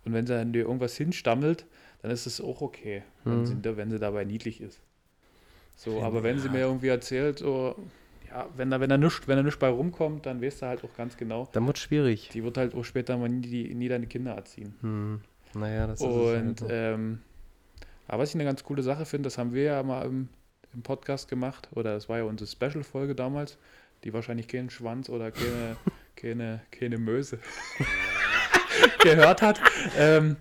[0.05, 1.65] Und wenn sie dann dir irgendwas hinstammelt,
[2.03, 3.47] dann ist es auch okay, wenn, Mhm.
[3.47, 4.79] sie, wenn sie dabei niedlich ist.
[5.75, 7.75] So, aber wenn sie mir irgendwie erzählt, so,
[8.31, 10.85] ja, wenn da, wenn da nichts, wenn da nichts bei rumkommt, dann weißt du halt
[10.85, 12.29] auch ganz genau, Dann wird schwierig.
[12.33, 14.75] die wird halt auch später mal nie, die, nie deine Kinder erziehen.
[14.81, 15.21] Hm.
[15.55, 16.65] Naja, das ist Und halt.
[16.71, 17.21] ähm,
[18.09, 20.29] aber was ich eine ganz coole Sache finde, das haben wir ja mal im,
[20.75, 23.59] im Podcast gemacht, oder das war ja unsere Special-Folge damals,
[24.05, 25.77] die wahrscheinlich keinen Schwanz oder keine,
[26.17, 27.39] keine, keine Möse
[29.03, 29.61] gehört hat.
[29.99, 30.37] Ähm.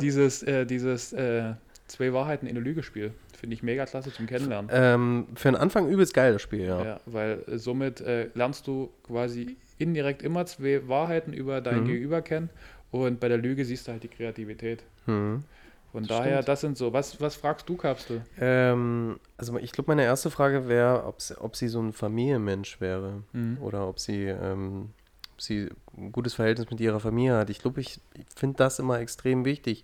[0.00, 1.54] Dieses, äh, dieses äh,
[1.92, 3.12] Zwei Wahrheiten in eine Lüge-Spiel.
[3.42, 4.70] Finde ich mega klasse zum Kennenlernen.
[4.72, 6.84] Ähm, für den Anfang übelst geil, das Spiel, ja.
[6.84, 11.86] Ja, weil äh, somit äh, lernst du quasi indirekt immer zwei Wahrheiten über dein Mhm.
[11.86, 12.50] Gegenüber kennen
[12.92, 14.84] und bei der Lüge siehst du halt die Kreativität.
[15.06, 15.42] Hm.
[15.90, 16.48] Von Das daher, stimmt.
[16.50, 16.92] das sind so.
[16.92, 18.22] Was, was fragst du, Kapsel?
[18.40, 22.80] Ähm, also ich glaube, meine erste Frage wäre, ob sie, ob sie so ein Familienmensch
[22.80, 23.58] wäre Mhm.
[23.60, 24.90] oder ob sie, ähm,
[25.34, 27.50] ob sie ein gutes Verhältnis mit ihrer Familie hat.
[27.50, 29.82] Ich glaube, ich, ich finde das immer extrem wichtig.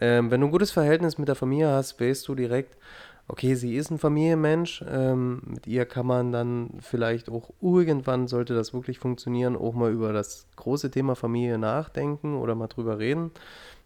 [0.00, 2.76] Ähm, wenn du ein gutes Verhältnis mit der Familie hast, weißt du direkt,
[3.28, 4.84] okay, sie ist ein Familienmensch.
[4.88, 9.92] Ähm, mit ihr kann man dann vielleicht auch irgendwann, sollte das wirklich funktionieren, auch mal
[9.92, 13.30] über das große Thema Familie nachdenken oder mal drüber reden.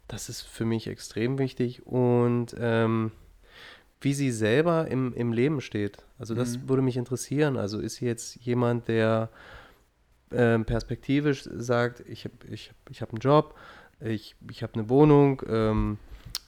[0.08, 1.86] Das ist für mich extrem wichtig.
[1.86, 3.10] Und ähm,
[4.00, 5.98] wie sie selber im, im Leben steht.
[6.18, 6.68] Also das Mhm.
[6.68, 7.56] würde mich interessieren.
[7.56, 9.30] Also ist sie jetzt jemand, der
[10.32, 13.54] ähm, perspektivisch sagt, ich habe ich, ich hab einen Job,
[14.00, 15.98] ich, ich habe eine Wohnung, ähm,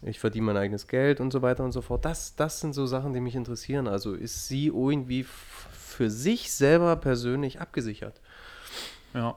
[0.02, 2.04] ich verdiene mein eigenes Geld und so weiter und so fort.
[2.04, 3.88] Das, das sind so Sachen, die mich interessieren.
[3.88, 8.20] Also ist sie irgendwie für sich selber persönlich abgesichert?
[9.14, 9.36] Ja.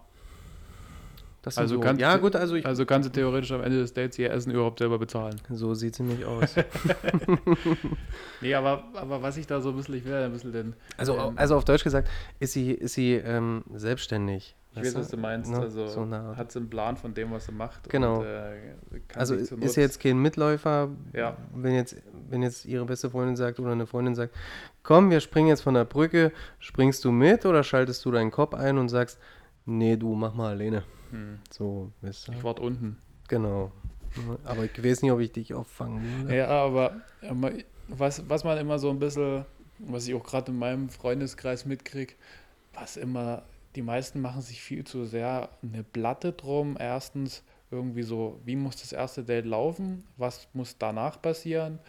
[1.43, 4.19] Also so, kannst ja gut, also ich, Also kannst du theoretisch am Ende des Dates
[4.19, 5.41] ihr Essen überhaupt selber bezahlen.
[5.49, 6.55] so sieht sie mich aus.
[8.41, 10.75] Nee, aber, aber was ich da so ein bisschen, ich will ein bisschen den.
[10.97, 14.55] Also, ähm, also auf Deutsch gesagt, ist sie, ist sie ähm, selbstständig.
[14.73, 15.51] Ich weiß, was du meinst.
[15.51, 15.59] Ne?
[15.59, 17.89] Also So hat sie einen Plan von dem, was sie macht.
[17.89, 18.19] Genau.
[18.19, 18.73] Und, äh,
[19.07, 21.35] kann Also sich ist Not- jetzt kein Mitläufer, Ja.
[21.53, 21.95] wenn jetzt,
[22.29, 24.33] wenn jetzt ihre beste Freundin sagt oder eine Freundin sagt,
[24.83, 28.53] komm, wir springen jetzt von der Brücke, springst du mit oder schaltest du deinen Kopf
[28.53, 29.19] ein und sagst,
[29.65, 30.83] nee, du mach mal alleine.
[31.11, 31.39] Hm.
[31.49, 32.31] So, weißt du?
[32.31, 32.97] Ich warte unten.
[33.27, 33.71] Genau.
[34.45, 36.35] Aber ich weiß nicht, ob ich dich auffangen würde.
[36.35, 37.51] Ja, aber aber
[37.87, 39.45] was, was man immer so ein bisschen,
[39.79, 42.13] was ich auch gerade in meinem Freundeskreis mitkriege,
[42.73, 43.43] was immer,
[43.75, 46.77] die meisten machen sich viel zu sehr eine Platte drum.
[46.79, 50.03] Erstens irgendwie so, wie muss das erste Date laufen?
[50.17, 51.79] Was muss danach passieren?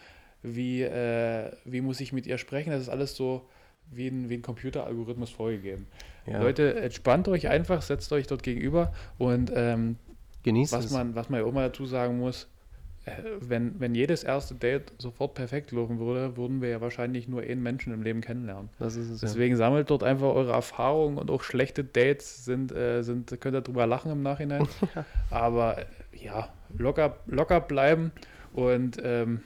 [0.41, 2.71] Wie, äh, wie muss ich mit ihr sprechen?
[2.71, 3.47] Das ist alles so
[3.91, 5.87] wie ein, wie ein Computeralgorithmus vorgegeben.
[6.25, 6.41] Ja.
[6.41, 9.97] Leute, entspannt euch einfach, setzt euch dort gegenüber und ähm,
[10.43, 10.91] Genießt was es.
[10.91, 12.47] man, was man ja auch mal dazu sagen muss,
[13.39, 17.61] wenn, wenn jedes erste Date sofort perfekt laufen würde, würden wir ja wahrscheinlich nur einen
[17.61, 18.69] Menschen im Leben kennenlernen.
[18.79, 19.27] das ist es ja.
[19.27, 23.61] Deswegen sammelt dort einfach eure Erfahrungen und auch schlechte Dates sind, äh, sind könnt ihr
[23.61, 24.67] drüber lachen im Nachhinein.
[25.29, 28.11] Aber äh, ja, locker, locker bleiben
[28.53, 29.41] und ähm,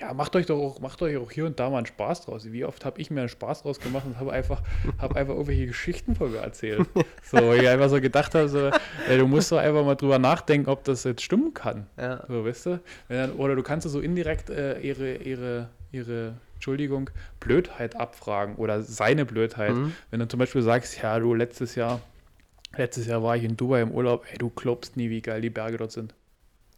[0.00, 2.50] ja, macht euch doch auch, macht euch auch hier und da mal einen Spaß draus.
[2.52, 4.62] Wie oft habe ich mir einen Spaß draus gemacht und habe einfach,
[4.98, 6.86] hab einfach irgendwelche Geschichten von mir erzählt.
[7.22, 8.70] So, wo ich einfach so gedacht habe, so,
[9.08, 11.86] ey, du musst doch einfach mal drüber nachdenken, ob das jetzt stimmen kann.
[11.96, 12.22] Ja.
[12.28, 12.80] So, weißt du?
[13.08, 19.24] Dann, oder du kannst so indirekt äh, ihre, ihre, ihre, Entschuldigung, Blödheit abfragen oder seine
[19.24, 19.74] Blödheit.
[19.74, 19.92] Mhm.
[20.10, 22.00] Wenn du zum Beispiel sagst, ja, du letztes Jahr,
[22.76, 25.50] letztes Jahr war ich in Dubai im Urlaub, ey, du glaubst nie, wie geil die
[25.50, 26.14] Berge dort sind.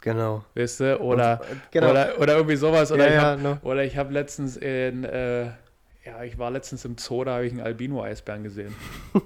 [0.00, 0.44] Genau.
[0.54, 1.00] Weißt du?
[1.00, 1.90] Oder, Und, äh, genau.
[1.90, 2.92] oder, oder irgendwie sowas.
[2.92, 3.58] Oder ja, ich ja, habe no.
[3.62, 7.52] oder ich hab letztens in, äh, ja, ich war letztens im Zoo, da habe ich
[7.52, 8.74] einen Albino-Eisbären gesehen.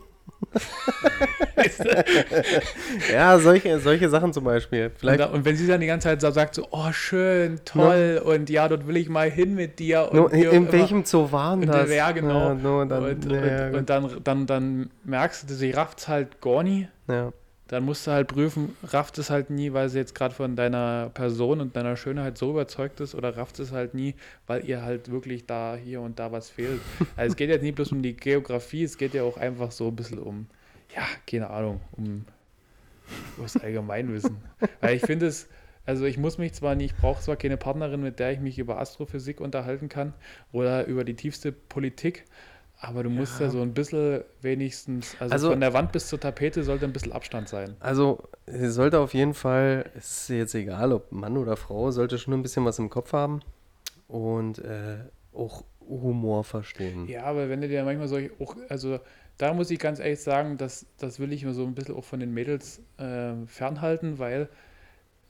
[1.56, 3.12] weißt du?
[3.12, 4.86] ja solche, solche Sachen zum Beispiel.
[4.86, 7.60] Und, Vielleicht da, und wenn sie dann die ganze Zeit so sagt, so, oh, schön,
[7.64, 10.10] toll, und ja, dort will ich mal hin mit dir.
[10.10, 11.90] Und wie in, in welchem Zoo waren Und, das?
[11.90, 12.48] ja, genau.
[12.48, 16.00] Ja, no, dann, und, ja, ja, und, und dann, dann, dann merkst du, sie rafft
[16.00, 16.88] es halt gar nie.
[17.08, 17.32] ja.
[17.72, 21.10] Dann musst du halt prüfen, rafft es halt nie, weil sie jetzt gerade von deiner
[21.14, 24.14] Person und deiner Schönheit so überzeugt ist oder rafft es halt nie,
[24.46, 26.82] weil ihr halt wirklich da hier und da was fehlt.
[27.16, 29.88] Also es geht jetzt nicht bloß um die Geografie, es geht ja auch einfach so
[29.88, 30.48] ein bisschen um,
[30.94, 32.26] ja, keine Ahnung, um
[33.40, 34.36] das Allgemeinwissen.
[34.82, 35.48] weil ich finde es,
[35.86, 38.58] also ich muss mich zwar nicht, ich brauche zwar keine Partnerin, mit der ich mich
[38.58, 40.12] über Astrophysik unterhalten kann
[40.52, 42.26] oder über die tiefste Politik,
[42.82, 43.52] aber du musst ja, Ja.
[43.52, 47.12] so ein bisschen wenigstens, also, Also- von der Wand bis zur Tapete sollte ein bisschen
[47.12, 47.76] Abstand sein.
[47.80, 52.34] Also, sollte auf jeden Fall, es ist jetzt egal, ob Mann oder Frau, sollte schon
[52.34, 53.40] ein bisschen was im Kopf haben
[54.08, 54.98] und äh,
[55.32, 57.06] auch Humor verstehen.
[57.08, 58.98] Ja, aber wenn du dir manchmal solche, auch, also
[59.38, 62.04] da muss ich ganz ehrlich sagen, das, das will ich mir so ein bisschen auch
[62.04, 64.48] von den Mädels äh, fernhalten, weil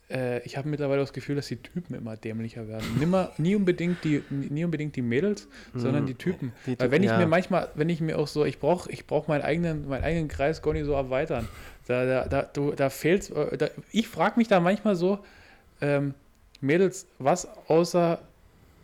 [0.09, 2.85] äh, ich habe mittlerweile das Gefühl, dass die Typen immer dämlicher werden.
[2.99, 6.53] Nimmer, nie, unbedingt die, nie unbedingt die Mädels, sondern die Typen.
[6.65, 7.17] Die Weil wenn Typen, ich ja.
[7.17, 10.27] mir manchmal, wenn ich mir auch so, ich brauche ich brauch meinen eigenen, meinen eigenen
[10.27, 11.47] Kreis gar nicht so erweitern.
[11.87, 15.19] Da, da, da, du, da fehlt da, ich frage mich da manchmal so,
[15.81, 16.13] ähm,
[16.61, 18.19] Mädels, was außer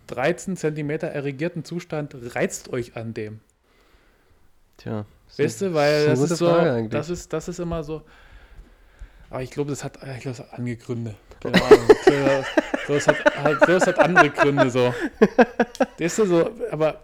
[0.08, 3.40] 13 Zentimeter erregierten Zustand reizt euch an dem?
[4.78, 5.06] Tja.
[5.38, 8.02] Weißt du, weil das ist so, das ist, das ist immer so.
[9.30, 11.16] Aber ich glaube, das hat, ich glaube, das hat andere Gründe.
[11.40, 11.88] Keine Ahnung.
[12.88, 14.94] so, das hat, halt, so, das hat andere Gründe so.
[16.00, 17.02] Weißt du, so, aber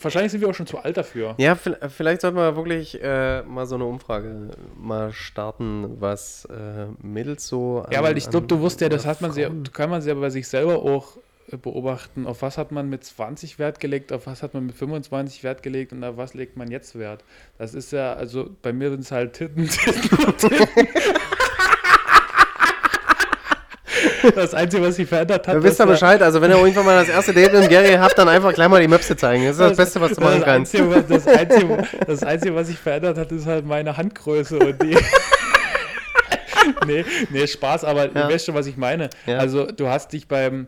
[0.00, 1.34] wahrscheinlich sind wir auch schon zu alt dafür.
[1.38, 6.86] Ja, vi- vielleicht sollten wir wirklich äh, mal so eine Umfrage mal starten, was äh,
[7.00, 7.84] Mädels so.
[7.90, 10.14] Ja, an- weil ich glaube, du wusstest ja, das hat man sehr, kann man sehr
[10.16, 11.18] bei sich selber auch
[11.62, 12.26] beobachten.
[12.26, 15.62] Auf was hat man mit 20 Wert gelegt, auf was hat man mit 25 Wert
[15.62, 17.24] gelegt und auf was legt man jetzt Wert?
[17.58, 20.88] Das ist ja, also bei mir sind es halt Titten, Titten Titten.
[24.34, 25.54] Das Einzige, was sich verändert hat.
[25.54, 27.94] Du wisst ja Bescheid, also wenn ihr irgendwann mal das erste Date mit dem Gary
[27.94, 29.44] habt, dann einfach gleich mal die Möpse zeigen.
[29.44, 30.74] Das ist das, Beste, was du machen das kannst.
[30.74, 34.82] Einzige, was- das, Einzige, das Einzige, was sich verändert hat, ist halt meine Handgröße und
[34.82, 34.96] die.
[36.86, 38.26] nee, nee, Spaß, aber Ja.
[38.26, 39.10] du weißt schon, was ich meine.
[39.26, 39.38] Ja.
[39.38, 40.66] Also du hast dich beim,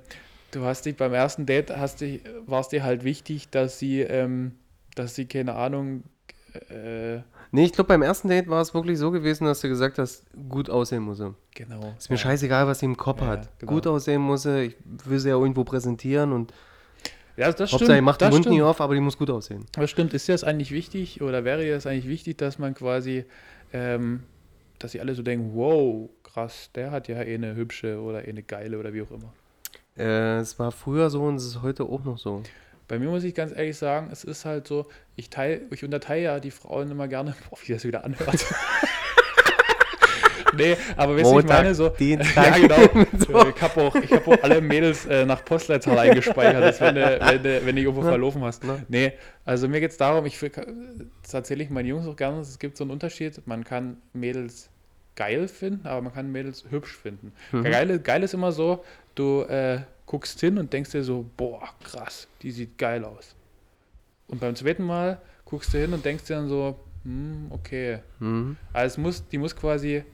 [0.53, 4.01] du hast dich beim ersten Date, hast dich, war es dir halt wichtig, dass sie,
[4.01, 4.53] ähm,
[4.95, 6.05] dass sie, keine Ahnung,
[6.71, 9.99] äh, Nee, ich glaube, beim ersten Date war es wirklich so gewesen, dass du gesagt
[9.99, 11.35] hast, gut aussehen muss er.
[11.55, 11.95] genau.
[11.97, 12.23] Ist mir ja.
[12.23, 13.59] scheißegal, was sie im Kopf Ja, hat.
[13.59, 13.73] genau.
[13.73, 16.53] Gut aussehen muss er, ich will sie ja irgendwo präsentieren und
[17.39, 18.03] Ja, das Hauptsache, stimmt.
[18.05, 18.65] macht den Mund nie stimmt.
[18.69, 19.65] auf, aber die muss gut aussehen.
[19.73, 20.13] Das stimmt.
[20.13, 23.25] Ist dir das eigentlich wichtig oder wäre dir das eigentlich wichtig, dass man quasi,
[23.73, 24.25] ähm,
[24.79, 28.31] dass sie alle so denken, wow, krass, der hat ja eh eine hübsche oder eh
[28.31, 29.33] eine geile oder wie auch immer.
[29.99, 32.43] Äh, es war früher so und es ist heute auch noch so.
[32.87, 36.23] Bei mir muss ich ganz ehrlich sagen, es ist halt so, ich teile, ich unterteile
[36.23, 38.47] ja die Frauen immer gerne, boah, wie das wieder anhört.
[40.57, 42.59] nee, aber weißt du, ich meine so, Dienstag.
[42.61, 46.81] ja genau, ich habe auch, ich hab auch alle Mädels äh, nach Postleitzahl eingespeichert, dass
[46.81, 48.63] wenn du, wenn du, wenn du irgendwo verlaufen hast.
[48.89, 49.13] Nee,
[49.45, 50.51] also mir geht es darum, ich will,
[51.23, 54.71] das erzähle ich meinen Jungs auch gerne, es gibt so einen Unterschied, man kann Mädels
[55.19, 57.33] geil finden, aber man kann Mädels hübsch finden.
[57.51, 57.65] Mhm.
[57.65, 58.85] Geil, geil ist immer so,
[59.19, 63.35] du äh, guckst hin und denkst dir so, boah, krass, die sieht geil aus.
[64.27, 68.01] Und beim zweiten Mal guckst du hin und denkst dir dann so, hm, okay.
[68.19, 68.57] Mhm.
[68.73, 70.05] Also muss, die muss quasi,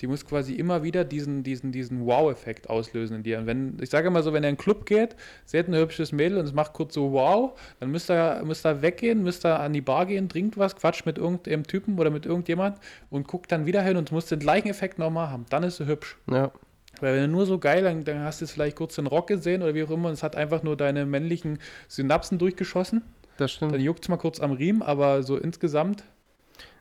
[0.00, 3.38] die muss quasi immer wieder diesen, diesen, diesen Wow-Effekt auslösen in dir.
[3.38, 6.12] Und wenn, ich sage immer so, wenn er in einen Club geht, seht ein hübsches
[6.12, 9.58] Mädel und es macht kurz so wow, dann müsst ihr, müsst ihr weggehen, müsst ihr
[9.58, 12.78] an die Bar gehen, trinkt was, quatscht mit irgendeinem Typen oder mit irgendjemand
[13.10, 15.46] und guckt dann wieder hin und muss den gleichen Effekt nochmal haben.
[15.50, 16.16] Dann ist sie hübsch.
[16.30, 16.52] Ja.
[17.00, 19.28] Weil wenn du nur so geil, dann, dann hast du es vielleicht kurz den Rock
[19.28, 21.58] gesehen oder wie auch immer und es hat einfach nur deine männlichen
[21.88, 23.02] Synapsen durchgeschossen.
[23.36, 23.72] Das stimmt.
[23.72, 26.04] Dann juckt es mal kurz am Riemen, aber so insgesamt,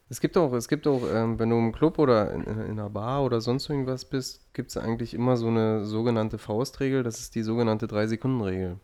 [0.10, 2.90] Es gibt auch, es gibt auch, ähm, wenn du im Club oder in, in einer
[2.90, 7.36] Bar oder sonst irgendwas bist, gibt es eigentlich immer so eine sogenannte Faustregel, das ist
[7.36, 8.80] die sogenannte 3-Sekunden-Regel.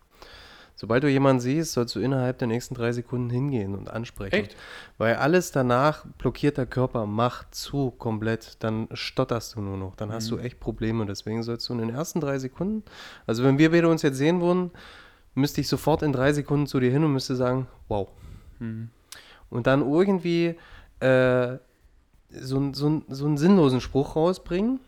[0.76, 4.36] Sobald du jemanden siehst, sollst du innerhalb der nächsten drei Sekunden hingehen und ansprechen.
[4.36, 4.56] echt?
[4.98, 10.12] Weil alles danach blockiert der Körper, macht zu komplett, dann stotterst du nur noch, dann
[10.12, 11.06] hast du echt Probleme.
[11.06, 12.84] Deswegen sollst du in den ersten drei Sekunden,
[13.28, 14.72] also wenn wir beide uns jetzt sehen würden,
[15.36, 18.10] müsste ich sofort in drei Sekunden zu dir hin und müsste sagen, wow.
[18.60, 18.90] Hm.
[19.50, 20.56] Und dann irgendwie
[21.00, 21.58] äh,
[22.30, 24.80] so, so, so einen sinnlosen Spruch rausbringen,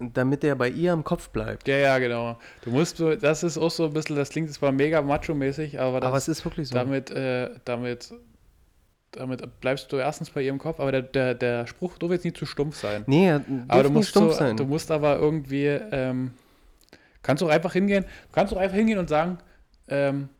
[0.00, 1.68] damit der bei ihr im Kopf bleibt.
[1.68, 2.38] Ja, ja, genau.
[2.62, 6.00] Du musst so, das ist auch so ein bisschen, das klingt zwar mega macho-mäßig, aber,
[6.00, 6.74] das, Aber es ist wirklich so.
[6.74, 8.12] damit, äh, damit,
[9.12, 12.36] damit bleibst du erstens bei ihrem Kopf, aber der, der, der Spruch darf jetzt nicht
[12.36, 13.04] zu stumpf sein.
[13.06, 14.56] nee, aber du nicht musst, stumpf so, sein.
[14.56, 16.32] du musst aber irgendwie, ähm,
[17.22, 19.38] kannst du auch einfach hingehen, du kannst auch einfach hingehen und sagen,
[19.88, 20.30] ähm,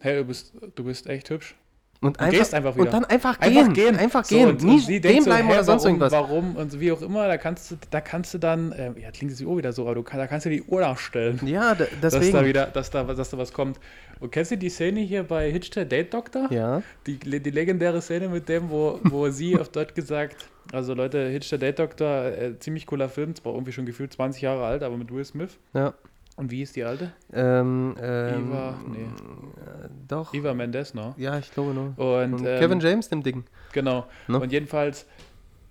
[0.00, 1.54] hey, du bist, du bist echt hübsch.
[2.00, 2.84] Und, und gehst einfach wieder.
[2.84, 3.56] Und dann einfach gehen.
[3.58, 3.96] Einfach gehen.
[3.96, 4.48] Einfach So, gehen.
[4.50, 6.12] und, Nie und stehen so, bleiben hä, oder sonst warum, irgendwas.
[6.12, 9.10] Warum und so wie auch immer, da kannst du, da kannst du dann, ähm, ja,
[9.10, 11.40] klingt die Uhr wieder so, aber du kann, da kannst du die Uhr nachstellen.
[11.44, 12.46] Ja, d- Dass da deswegen.
[12.46, 13.80] wieder, dass da, dass da was kommt.
[14.20, 16.50] Und kennst du die Szene hier bei Hitch der Date Doctor?
[16.52, 16.82] Ja.
[17.06, 20.36] Die, die legendäre Szene mit dem, wo, wo sie auf Deutsch gesagt,
[20.72, 24.42] also Leute, Hitch der Date Doctor, äh, ziemlich cooler Film, zwar irgendwie schon gefühlt 20
[24.42, 25.58] Jahre alt, aber mit Will Smith.
[25.74, 25.94] Ja.
[26.38, 27.10] Und wie ist die alte?
[27.32, 28.98] Ähm, ähm, Eva, nee.
[28.98, 30.32] äh, Doch.
[30.32, 31.12] Eva Mendes, ne?
[31.16, 31.98] Ja, ich glaube nur.
[31.98, 33.44] Und, Und ähm, Kevin James, dem Dicken.
[33.72, 34.06] Genau.
[34.28, 34.38] Ne?
[34.38, 35.04] Und jedenfalls,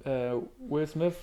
[0.03, 0.31] äh,
[0.67, 1.15] Will Smith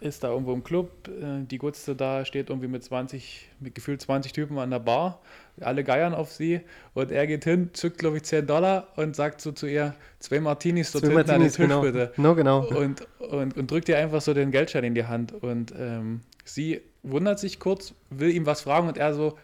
[0.00, 4.00] ist da irgendwo im Club, äh, die Gutste da steht irgendwie mit 20, mit gefühlt
[4.00, 5.20] 20 Typen an der Bar,
[5.60, 6.60] alle geiern auf sie
[6.94, 10.40] und er geht hin, zückt glaube ich 10 Dollar und sagt so zu ihr, zwei
[10.40, 11.80] Martinis dort Zwei hinten an den Martinis, Tisch genau.
[11.80, 12.12] bitte.
[12.16, 12.66] No, genau.
[12.66, 16.80] Und, und, und drückt ihr einfach so den Geldschein in die Hand und ähm, sie
[17.02, 19.38] wundert sich kurz, will ihm was fragen und er so,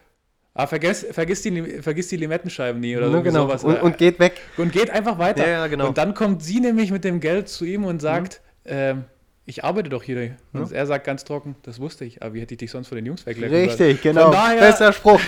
[0.53, 3.43] ah, vergiss, vergiss, die, vergiss die Limettenscheiben nie oder No, genau.
[3.43, 3.63] sowas.
[3.63, 4.33] Und, und geht weg.
[4.57, 5.45] Und geht einfach weiter.
[5.45, 5.87] Ja, ja, genau.
[5.87, 9.05] Und dann kommt sie nämlich mit dem Geld zu ihm und sagt, ähm,
[9.45, 10.35] ich arbeite doch hier.
[10.53, 12.95] Und er sagt ganz trocken, das wusste ich, aber wie hätte ich dich sonst von
[12.95, 14.15] den Jungs weglecken Richtig, sollen?
[14.15, 14.31] genau.
[14.31, 15.19] Daher, Bester Spruch.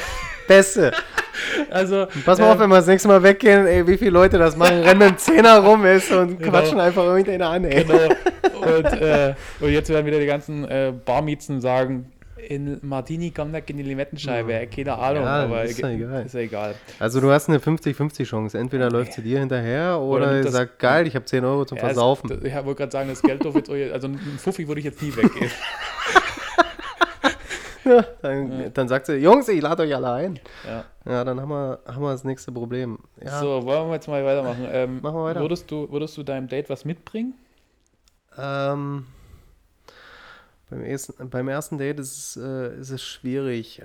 [0.47, 0.91] Beste.
[1.69, 4.37] also, Pass mal ähm, auf, wenn wir das nächste Mal weggehen, ey, wie viele Leute
[4.37, 6.51] das machen, rennen mit dem Zehner rum ist und Genau.
[6.51, 7.83] quatschen einfach irgendeiner an, ey.
[7.83, 7.97] Genau.
[8.63, 12.09] Und, äh, und jetzt werden wieder die ganzen äh, Barmiezen sagen,
[12.49, 14.53] in Martini kommt weg in die Limettenscheibe.
[14.53, 14.65] Ja.
[14.65, 16.25] Keine Ahnung, Ja, aber ist ja egal.
[16.25, 16.75] ist ja egal.
[16.99, 18.57] Also du hast eine 50-50 Chance.
[18.57, 21.85] Entweder läuft sie dir hinterher oder, Oder sagt, geil, ich habe 10 Euro zum Ja,
[21.85, 22.29] Versaufen.
[22.29, 25.01] das- ich wollte gerade sagen, das Geld darf jetzt, also ein Fuffi würde ich jetzt
[25.01, 25.49] nie weggeben.
[27.85, 30.39] Ja, dann, dann sagt sie, Jungs, ich lade euch alle ein.
[30.65, 30.85] Ja.
[31.05, 32.97] Ja, dann haben wir, haben wir das nächste Problem.
[33.41, 34.65] So, wollen wir jetzt mal weitermachen.
[34.71, 35.41] Ähm, Machen wir weiter.
[35.41, 37.33] Würdest du, würdest du deinem Date was mitbringen?
[38.37, 39.05] ähm,
[40.73, 43.81] beim, ersten, beim ersten Date ist, es, äh, ist es schwierig.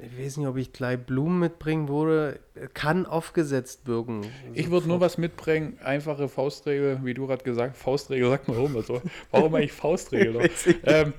[0.00, 2.40] ich weiß nicht, ob ich gleich Blumen mitbringen würde.
[2.72, 4.22] Kann aufgesetzt wirken.
[4.54, 8.82] Ich würde nur was mitbringen, einfache Faustregel, wie du gerade gesagt Faustregel, sag mal warum
[8.82, 9.02] so.
[9.30, 10.48] Warum eigentlich Faustregel?
[10.84, 11.12] ähm,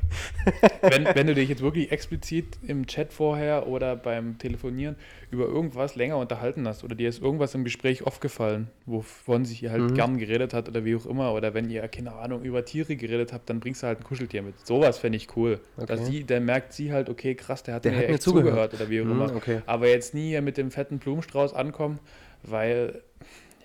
[0.82, 4.96] wenn, wenn du dich jetzt wirklich explizit im Chat vorher oder beim Telefonieren
[5.30, 9.72] über irgendwas länger unterhalten hast oder dir ist irgendwas im Gespräch aufgefallen, wovon sich ihr
[9.72, 9.94] halt mhm.
[9.94, 13.34] gern geredet hat oder wie auch immer, oder wenn ihr, keine Ahnung, über Tiere geredet
[13.34, 14.56] habt, dann bringst du halt ein Kuscheltier mit.
[14.66, 15.60] Sowas fände ich cool.
[15.76, 15.98] Okay.
[15.98, 18.72] sie, dann merkt sie halt, okay, krass, der hat der mir hat echt zugehört.
[18.72, 19.36] zugehört oder wie auch mhm, immer.
[19.36, 19.62] Okay.
[19.66, 22.00] Aber jetzt nie mit dem fetten Blumenstrauß ankommen,
[22.44, 23.02] weil,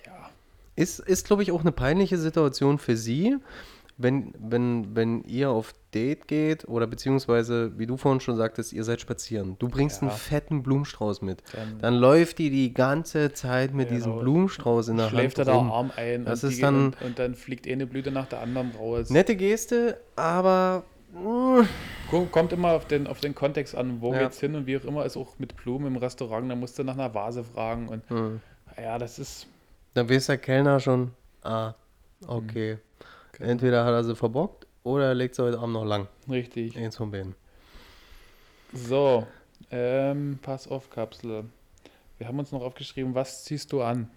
[0.05, 0.31] ja.
[0.75, 3.37] Ist, ist glaube ich, auch eine peinliche Situation für sie,
[3.99, 8.85] wenn, wenn, wenn ihr auf Date geht oder beziehungsweise, wie du vorhin schon sagtest, ihr
[8.85, 9.57] seid spazieren.
[9.59, 10.09] Du bringst ja.
[10.09, 11.43] einen fetten Blumenstrauß mit.
[11.53, 13.99] Dann, dann, läuft die die ganze Zeit mit genau.
[13.99, 16.87] diesem Blumenstrauß in der Schläft Hand Schläft er da Arm ein das und, ist dann,
[16.87, 19.11] und, und, dann fliegt eine Blüte nach der anderen raus.
[19.11, 20.85] Nette Geste, aber
[22.31, 24.21] Kommt immer auf den, auf den Kontext an, wo ja.
[24.21, 26.85] geht's hin und wie auch immer ist auch mit Blumen im Restaurant, da musst du
[26.85, 28.41] nach einer Vase fragen und hm.
[28.79, 29.47] ja, das ist.
[29.93, 31.11] Dann weiß der Kellner schon,
[31.43, 31.75] ah,
[32.27, 32.73] okay.
[32.73, 32.81] Hm.
[33.43, 36.09] Entweder hat er sie verbockt oder er legt sie heute Abend noch lang.
[36.29, 36.77] Richtig.
[36.77, 37.35] Eins von beiden.
[38.73, 39.27] So,
[39.71, 41.45] ähm, pass auf, Kapsel.
[42.19, 44.09] Wir haben uns noch aufgeschrieben, was ziehst du an?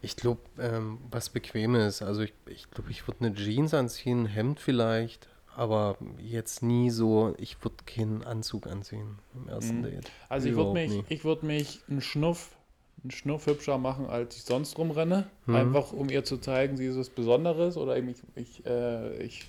[0.00, 2.02] Ich glaube, ähm, was bequem ist.
[2.02, 6.62] Also ich glaube, ich, glaub, ich würde eine Jeans anziehen, ein Hemd vielleicht, aber jetzt
[6.62, 9.82] nie so, ich würde keinen Anzug anziehen im ersten mhm.
[9.84, 10.10] Date.
[10.28, 12.55] Also ich würde mich, ich würde mich einen Schnuff,
[13.02, 15.30] einen Schnuff hübscher machen, als ich sonst rumrenne.
[15.46, 15.54] Mhm.
[15.54, 19.46] Einfach um ihr zu zeigen, sie ist was Besonderes oder ich, ich, äh, ich,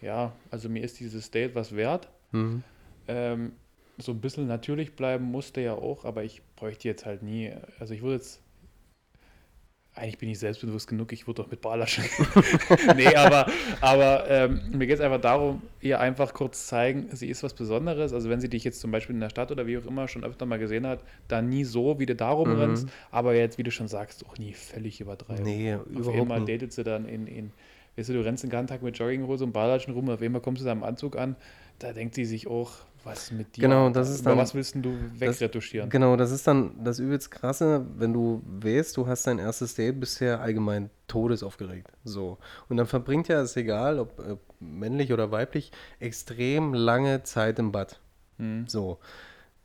[0.00, 2.08] ja, also mir ist dieses Date was wert.
[2.32, 2.62] Mhm.
[3.08, 3.52] Ähm,
[3.98, 7.94] so ein bisschen natürlich bleiben musste ja auch, aber ich bräuchte jetzt halt nie, also
[7.94, 8.40] ich würde jetzt
[9.94, 12.04] eigentlich bin ich selbstbewusst genug, ich würde doch mit Barlaschen.
[12.96, 13.46] nee, aber,
[13.82, 18.14] aber ähm, mir geht es einfach darum, ihr einfach kurz zeigen, sie ist was Besonderes.
[18.14, 20.24] Also wenn sie dich jetzt zum Beispiel in der Stadt oder wie auch immer schon
[20.24, 22.60] öfter mal gesehen hat, dann nie so, wie du darum mhm.
[22.60, 25.44] rennst, aber jetzt, wie du schon sagst, auch nie völlig übertreiben.
[25.44, 26.48] Nee, auf überhaupt einmal nicht.
[26.48, 27.52] datet sie dann in, in
[27.96, 30.62] weißt du, du rennst den ganzen Tag mit Jogginghose und Barlaschen rum, auf einmal kommst
[30.62, 31.36] du da im Anzug an,
[31.78, 32.70] da denkt sie sich auch,
[33.04, 33.62] was mit dir?
[33.62, 34.36] Genau, das ist dann.
[34.36, 35.88] was willst du wegretuschieren?
[35.88, 39.74] Das, genau, das ist dann das übelst krasse, wenn du weißt, du hast dein erstes
[39.74, 41.88] Date bisher allgemein todesaufgeregt.
[42.04, 42.38] So.
[42.68, 47.72] Und dann verbringt ja, ist egal, ob äh, männlich oder weiblich, extrem lange Zeit im
[47.72, 48.00] Bad.
[48.38, 48.66] Mhm.
[48.68, 48.98] So.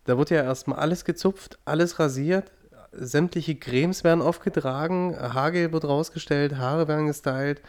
[0.06, 2.52] Da wird ja erstmal alles gezupft, alles rasiert,
[2.94, 7.62] sämtliche Cremes werden aufgetragen, Haargel wird rausgestellt, Haare werden gestylt,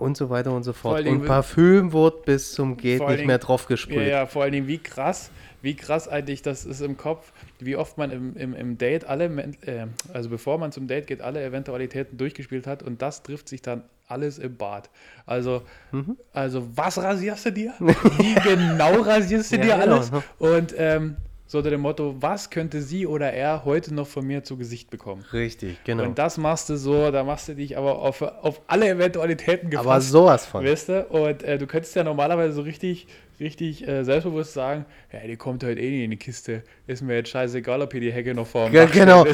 [0.00, 1.06] und so weiter und so fort.
[1.06, 3.96] Und Parfüm wird bis zum Geht nicht Dingen, mehr drauf gesprüht.
[3.96, 5.30] Ja, ja, vor allen Dingen, wie krass,
[5.62, 9.26] wie krass eigentlich das ist im Kopf, wie oft man im, im, im Date alle,
[9.26, 13.62] äh, also bevor man zum Date geht, alle Eventualitäten durchgespielt hat und das trifft sich
[13.62, 14.90] dann alles im Bad.
[15.26, 16.16] Also, mhm.
[16.32, 17.74] also was rasierst du dir?
[17.78, 19.96] Wie genau rasierst du ja, dir genau.
[19.96, 20.10] alles?
[20.38, 21.16] Und ähm,
[21.50, 24.88] so unter dem Motto, was könnte sie oder er heute noch von mir zu Gesicht
[24.88, 25.24] bekommen?
[25.32, 26.04] Richtig, genau.
[26.04, 29.88] Und das machst du so, da machst du dich aber auf, auf alle Eventualitäten gefasst.
[29.88, 30.64] Aber sowas von.
[30.64, 31.06] Weißt du?
[31.06, 33.08] Und äh, du könntest ja normalerweise so richtig,
[33.40, 36.62] richtig äh, selbstbewusst sagen, ja, die kommt heute eh nicht in die Kiste.
[36.86, 39.26] Ist mir jetzt scheißegal, ob hier die Hecke noch vor dem ja, Genau.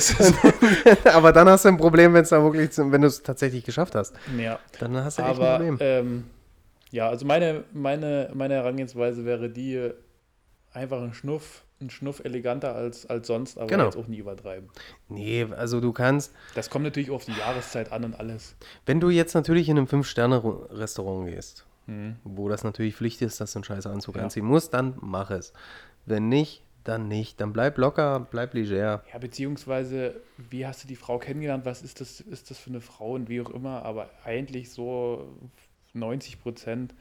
[1.13, 3.95] aber dann hast du ein Problem, wenn es da wirklich, wenn du es tatsächlich geschafft
[3.95, 4.15] hast.
[4.39, 4.59] Ja.
[4.81, 5.79] Dann hast du echt aber, ein Problem.
[5.81, 6.25] Ähm,
[6.93, 9.91] ja, also meine, meine, meine Herangehensweise wäre die,
[10.73, 13.85] einfach ein Schnuff ein Schnuff eleganter als, als sonst, aber genau.
[13.85, 14.71] jetzt auch nie übertreiben.
[15.09, 16.33] Nee, also du kannst.
[16.55, 18.57] Das kommt natürlich auf die Jahreszeit an und alles.
[18.87, 22.17] Wenn du jetzt natürlich in einem Fünf-Sterne-Restaurant gehst, mhm.
[22.25, 24.23] wo das natürlich Pflicht ist, dass du einen scheiß Anzug ja.
[24.23, 25.53] anziehen musst, dann mach es.
[26.07, 27.41] Wenn nicht, dann nicht.
[27.41, 29.03] Dann bleib locker, bleib leger.
[29.13, 31.67] Ja, beziehungsweise, wie hast du die Frau kennengelernt?
[31.67, 33.85] Was ist das, ist das für eine Frau und wie auch immer?
[33.85, 35.29] Aber eigentlich so
[35.93, 36.95] 90 Prozent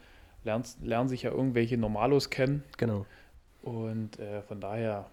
[0.44, 2.62] lernen sich ja irgendwelche Normalos kennen.
[2.76, 3.06] Genau.
[3.66, 5.06] Und äh, von daher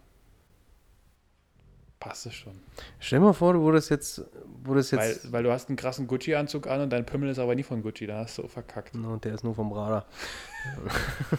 [1.99, 2.53] passt es schon.
[2.99, 4.21] Stell dir mal vor, du wurdest jetzt.
[4.63, 7.55] Wurdest jetzt weil, weil du hast einen krassen Gucci-Anzug an und dein Pimmel ist aber
[7.55, 8.93] nie von Gucci, da hast du verkackt.
[8.93, 10.05] No, und der ist nur vom Radar.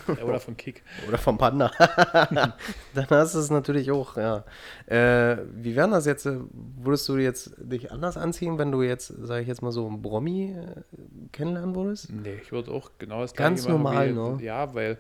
[0.08, 0.82] ja, oder von Kick.
[1.06, 1.70] Oder vom Panda.
[2.94, 4.44] Dann hast du es natürlich auch, ja.
[4.86, 6.26] Äh, wie wäre das jetzt?
[6.26, 10.02] Würdest du jetzt dich anders anziehen, wenn du jetzt, sage ich jetzt mal so, einen
[10.02, 10.82] Bromi äh,
[11.30, 12.10] kennenlernen würdest?
[12.10, 14.38] Nee, ich würde auch genau das gleiche Ganz normal, ne?
[14.42, 14.98] Ja, weil,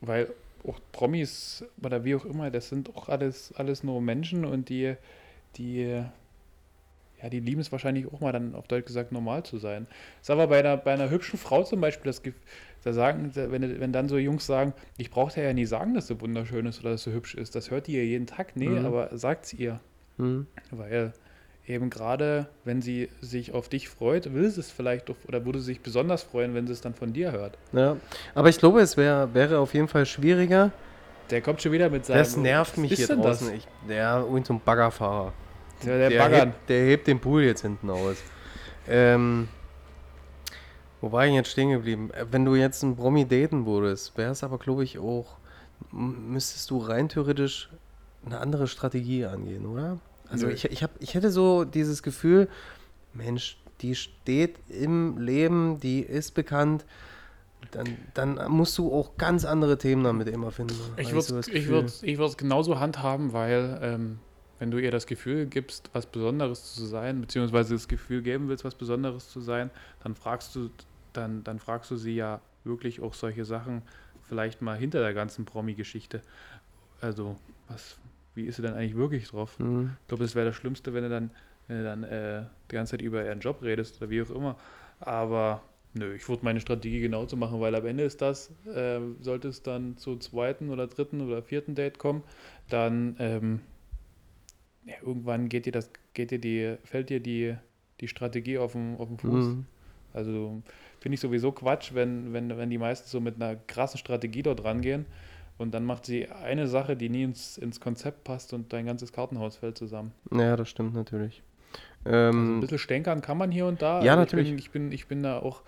[0.00, 0.28] weil
[0.66, 4.94] auch Promis oder wie auch immer, das sind auch alles, alles nur Menschen und die,
[5.56, 6.02] die,
[7.22, 9.86] ja, die lieben es wahrscheinlich auch mal dann auf Deutsch gesagt normal zu sein.
[10.18, 12.22] Das ist aber bei einer, bei einer hübschen Frau zum Beispiel, das,
[12.82, 16.20] da sagen, wenn, wenn dann so Jungs sagen, ich brauche ja nie sagen, dass sie
[16.20, 18.56] wunderschön ist oder dass sie hübsch ist, das hört die ja jeden Tag.
[18.56, 18.86] Nee, mhm.
[18.86, 19.80] aber sagt es ihr.
[20.16, 20.46] Mhm.
[20.70, 21.12] Weil
[21.66, 25.80] eben gerade, wenn sie sich auf dich freut, will sie es vielleicht oder würde sich
[25.80, 27.58] besonders freuen, wenn sie es dann von dir hört.
[27.72, 27.96] Ja,
[28.34, 30.72] aber ich glaube, es wär, wäre auf jeden Fall schwieriger,
[31.30, 32.18] Der kommt schon wieder mit seinem.
[32.18, 33.48] Das nervt mich hier draußen.
[33.48, 33.56] Das?
[33.56, 35.32] Ich, der irgend so ein Baggerfahrer.
[35.82, 36.48] Ja, der, der, Baggern.
[36.48, 38.16] hebt, der hebt den Pool jetzt hinten aus.
[38.88, 39.48] Ähm,
[41.00, 42.10] wo war ich jetzt stehen geblieben?
[42.12, 45.36] Äh, Wenn du jetzt einen Promi daten würdest, wäre es aber, glaube ich, auch,
[45.92, 47.70] müsstest du rein theoretisch
[48.26, 49.98] eine andere Strategie angehen, oder?
[50.30, 50.52] Also Nö.
[50.52, 52.48] ich, ich, hab, ich hätte so dieses Gefühl,
[53.12, 56.84] Mensch, die steht im Leben, die ist bekannt,
[57.72, 60.74] dann, dann musst du auch ganz andere Themen damit immer finden.
[60.96, 64.18] Ich würde das ich würd, ich würd's genauso handhaben, weil ähm,
[64.58, 68.64] wenn du ihr das Gefühl gibst, was Besonderes zu sein, beziehungsweise das Gefühl geben willst,
[68.64, 69.70] was Besonderes zu sein,
[70.02, 70.70] dann fragst du,
[71.12, 73.82] dann, dann fragst du sie ja wirklich auch solche Sachen
[74.28, 76.22] vielleicht mal hinter der ganzen Promi-Geschichte.
[77.00, 77.36] Also,
[77.68, 77.98] was,
[78.34, 79.58] wie ist sie denn eigentlich wirklich drauf?
[79.58, 79.96] Hm.
[80.02, 81.30] Ich glaube, es wäre das Schlimmste, wenn du dann,
[81.68, 84.56] wenn du dann äh, die ganze Zeit über ihren Job redest oder wie auch immer.
[85.00, 85.62] Aber
[85.94, 89.62] nö, ich würde meine Strategie genauso machen, weil am Ende ist das, äh, sollte es
[89.62, 92.22] dann zu zweiten oder dritten oder vierten Date kommen,
[92.68, 93.60] dann ähm,
[94.84, 97.56] ja, irgendwann geht dir das, geht dir die, fällt dir die,
[98.00, 99.46] die Strategie auf den, auf den Fuß.
[99.46, 99.66] Hm.
[100.12, 100.62] Also
[101.00, 104.64] finde ich sowieso Quatsch, wenn, wenn, wenn die meisten so mit einer krassen Strategie dort
[104.64, 105.06] rangehen
[105.60, 109.12] und dann macht sie eine Sache, die nie ins, ins Konzept passt und dein ganzes
[109.12, 110.12] Kartenhaus fällt zusammen.
[110.32, 111.42] Ja, das stimmt natürlich.
[112.36, 114.02] Also ein Ähm, bisschen stänkern kann man hier und da.
[114.04, 114.48] Ja, natürlich.
[114.52, 115.62] Ich bin, ich bin, ich bin da auch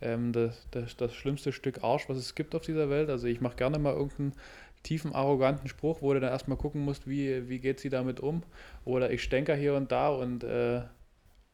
[0.00, 3.10] ähm, das, das, das schlimmste Stück Arsch, was es gibt auf dieser Welt.
[3.10, 4.32] Also ich mache gerne mal irgendeinen
[4.82, 8.42] tiefen, arroganten Spruch, wo du dann erstmal gucken musst, wie, wie geht sie damit um.
[8.84, 10.82] Oder ich stänker hier und da und äh,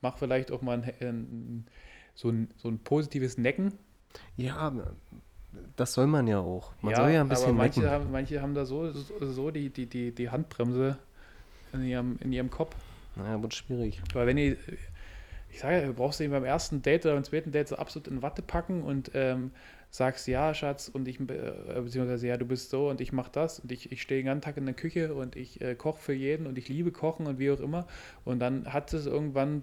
[0.00, 1.66] mache vielleicht auch mal ein, ein,
[2.14, 3.74] so, ein, so ein positives Necken.
[4.36, 4.72] ja,
[5.76, 6.72] das soll man ja auch.
[6.80, 9.70] Man soll ja ein bisschen aber manche haben, manche haben da so, so, so die,
[9.70, 10.98] die, die, die Handbremse
[11.72, 12.74] in ihrem, in ihrem Kopf.
[13.16, 14.00] Naja, wird schwierig.
[14.14, 14.56] Weil wenn ihr,
[15.50, 18.08] ich sage ja, du brauchst ihn beim ersten Date oder beim zweiten Date so absolut
[18.08, 19.50] in Watte packen und ähm,
[19.90, 23.60] sagst, ja, Schatz, und ich, äh, beziehungsweise, ja, du bist so und ich mach das
[23.60, 26.14] und ich, ich stehe den ganzen Tag in der Küche und ich äh, koche für
[26.14, 27.86] jeden und ich liebe Kochen und wie auch immer.
[28.24, 29.62] Und dann hat es irgendwann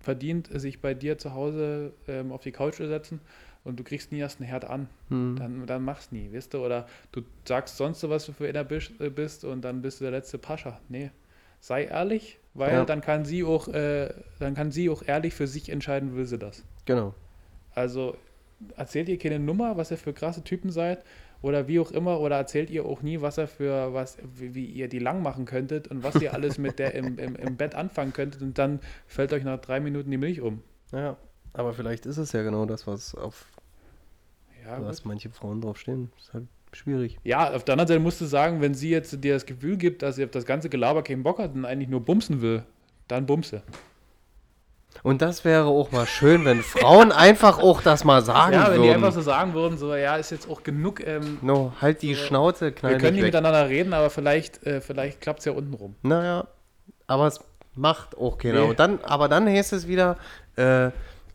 [0.00, 3.20] verdient, sich bei dir zu Hause ähm, auf die Couch zu setzen
[3.64, 4.88] und du kriegst nie erst einen Herd an.
[5.08, 5.36] Hm.
[5.38, 6.64] Dann, dann mach's nie, weißt du?
[6.64, 10.00] Oder du sagst sonst so, was du für einer bist, äh, bist und dann bist
[10.00, 10.80] du der letzte Pascha.
[10.88, 11.10] Nee.
[11.60, 12.84] Sei ehrlich, weil Ja.
[12.86, 14.08] dann kann sie auch, äh,
[14.38, 16.64] dann kann sie auch ehrlich für sich entscheiden, will sie das.
[16.86, 17.14] Genau.
[17.74, 18.16] Also
[18.76, 21.04] erzählt ihr keine Nummer, was ihr für krasse Typen seid
[21.42, 24.64] oder wie auch immer, oder erzählt ihr auch nie, was ihr für was, wie, wie
[24.66, 27.74] ihr die lang machen könntet und was ihr alles mit der im, im, im Bett
[27.74, 30.62] anfangen könntet und dann fällt euch nach drei Minuten die Milch um.
[30.92, 31.16] Ja,
[31.52, 33.46] aber vielleicht ist es ja genau das, was auf
[34.64, 36.10] Ja, was manche Frauen drauf stehen.
[36.18, 37.18] Ist halt schwierig.
[37.24, 40.02] ja, auf der anderen Seite musst du sagen, wenn sie jetzt dir das Gefühl gibt,
[40.02, 42.62] dass sie auf das ganze Gelaber keinen Bock hat und eigentlich nur bumsen will,
[43.08, 43.62] dann bumse.
[45.02, 48.82] Und das wäre auch mal schön, wenn Frauen einfach auch das mal sagen Ja, wenn
[48.82, 48.94] die würden.
[49.04, 52.24] einfach so sagen würden, so, ja, ist jetzt auch genug, ähm, no, halt die So.
[52.24, 53.28] Schnauze, knall wir können nicht weg.
[53.32, 55.94] miteinander reden, aber vielleicht, äh, vielleicht klappt es ja unten rum.
[56.02, 56.46] Naja,
[57.06, 57.40] aber es
[57.74, 58.62] macht auch keiner.
[58.62, 58.68] Nee.
[58.70, 60.16] Und dann, aber dann heißt es wieder,
[60.56, 60.90] äh,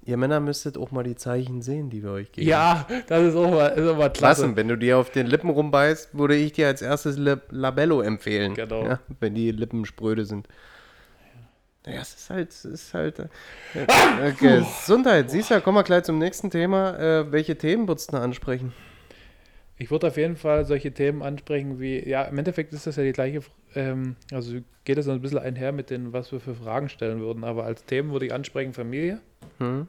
[0.06, 2.48] ihr Männer müsstet auch mal die Zeichen sehen, die wir euch geben.
[2.48, 4.44] Ja, das ist auch mal, ist auch mal klasse.
[4.44, 8.02] Lassen, wenn du dir auf den Lippen rumbeißt, würde ich dir als erstes Le Labello
[8.02, 8.54] empfehlen.
[8.54, 8.84] Genau.
[8.84, 10.48] Ja, wenn die Lippen spröde sind.
[11.86, 13.20] Naja, es ist halt, es ist halt.
[13.20, 16.98] Äh, äh, Gesundheit, siehst du, kommen wir gleich zum nächsten Thema.
[16.98, 18.74] Äh, welche Themen würdest du ansprechen?
[19.78, 23.04] Ich würde auf jeden Fall solche Themen ansprechen wie, ja, im Endeffekt ist das ja
[23.04, 23.42] die gleiche,
[23.76, 27.20] ähm, also geht das so ein bisschen einher mit den, was wir für Fragen stellen
[27.20, 29.20] würden, aber als Themen würde ich ansprechen Familie
[29.58, 29.88] Hm?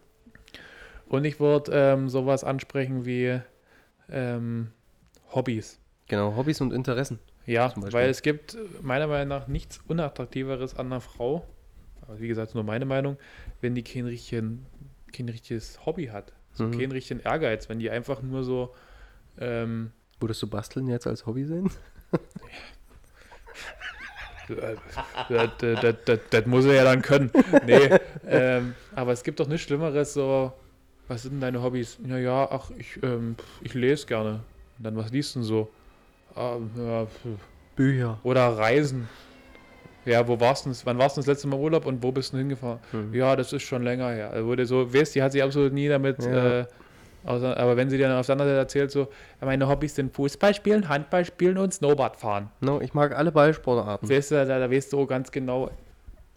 [1.09, 3.41] Und ich würde ähm, sowas ansprechen wie
[4.11, 4.69] ähm,
[5.35, 5.79] Hobbys.
[6.09, 7.19] Genau, Hobbys und Interessen.
[7.47, 11.47] Ja, weil es gibt meiner Meinung nach nichts Unattraktiveres an einer Frau,
[12.03, 13.17] aber wie gesagt, nur meine Meinung,
[13.61, 14.67] wenn die kein, richtigen,
[15.13, 16.73] kein richtiges Hobby hat, so Mhm.
[16.73, 18.75] keinen richtigen Ehrgeiz, wenn die einfach nur so,
[19.39, 21.71] ähm, Würdest du Basteln jetzt als Hobby sehen?
[24.49, 24.77] äh,
[25.29, 27.31] das, das, das, das, das muss er ja dann können.
[27.65, 27.91] Nee,
[28.27, 30.53] ähm, aber es gibt doch nichts Schlimmeres, so,
[31.09, 31.99] was sind denn deine Hobbys?
[32.03, 34.41] Naja, ach, ich, ähm, ich lese gerne.
[34.79, 35.69] Und dann, was liest du denn so?
[36.35, 37.07] Ah, ja.
[37.77, 38.19] Bücher.
[38.23, 39.09] Oder Reisen.
[40.05, 40.79] Ja, wo warst du denn?
[40.85, 42.79] Wann warst du das letzte Mal Urlaub und wo bist du hingefahren?
[42.93, 43.13] Hm.
[43.13, 44.31] Ja, das ist schon länger her.
[44.31, 46.23] Also, wo du so weißt, die hat sich absolut nie damit.
[46.25, 46.61] Ja.
[46.61, 46.67] Äh,
[47.25, 49.09] außer, aber wenn sie dir dann auf der anderen Seite erzählt, so,
[49.41, 52.51] meine Hobbys sind Fußball spielen, Handball spielen und Snowboard fahren.
[52.61, 54.09] No, ich mag alle Ballsportarten.
[54.09, 55.71] Weißt du, da, da weißt du ganz genau,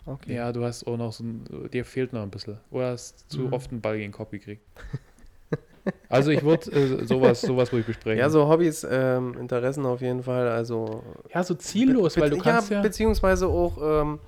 [0.10, 0.36] Okay.
[0.36, 2.58] ja, du hast auch noch so ein, dir fehlt noch ein bisschen.
[2.72, 3.54] Oder hast zu Mhm.
[3.54, 4.64] oft einen Ball gegen den Kopf gekriegt.
[6.10, 8.18] also ich würde äh, sowas, sowas würde ich besprechen.
[8.18, 10.48] Ja, so Hobbys, ähm, Interessen auf jeden Fall.
[10.48, 11.04] Also
[11.34, 12.82] ja, so ziellos, weil du kannst ja.
[12.82, 14.20] beziehungsweise auch ähm,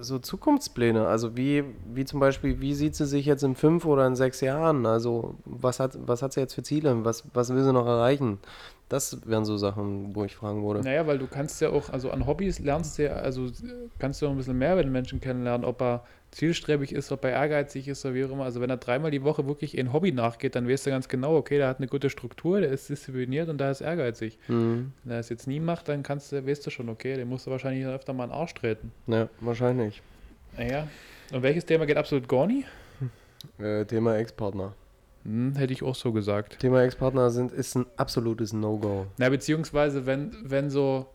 [0.00, 1.06] so Zukunftspläne.
[1.06, 1.64] Also wie,
[1.94, 4.84] wie zum Beispiel, wie sieht sie sich jetzt in fünf oder in sechs Jahren?
[4.86, 7.04] Also was hat, was hat sie jetzt für Ziele?
[7.04, 8.38] Was, was will sie noch erreichen?
[8.92, 10.80] Das wären so Sachen, wo ich fragen würde.
[10.80, 13.50] Naja, weil du kannst ja auch, also an Hobbys lernst du ja, also
[13.98, 17.24] kannst du auch ein bisschen mehr über den Menschen kennenlernen, ob er zielstrebig ist, ob
[17.24, 18.44] er ehrgeizig ist oder wie auch immer.
[18.44, 21.34] Also wenn er dreimal die Woche wirklich ein Hobby nachgeht, dann weißt du ganz genau,
[21.36, 24.38] okay, der hat eine gute Struktur, der ist diszipliniert und der ist ehrgeizig.
[24.48, 24.92] Mhm.
[25.04, 27.46] Wenn er es jetzt nie macht, dann kannst du, weißt du schon, okay, den musst
[27.46, 28.92] du wahrscheinlich öfter mal in den Arsch treten.
[29.06, 30.02] Ja, wahrscheinlich.
[30.58, 30.86] Naja.
[31.32, 32.66] Und welches Thema geht absolut gar nie?
[33.58, 34.74] Äh, Thema Ex-Partner.
[35.24, 36.58] Hm, hätte ich auch so gesagt.
[36.58, 39.06] Thema Ex-Partner sind, ist ein absolutes No-Go.
[39.18, 41.06] Na, beziehungsweise, wenn, wenn so,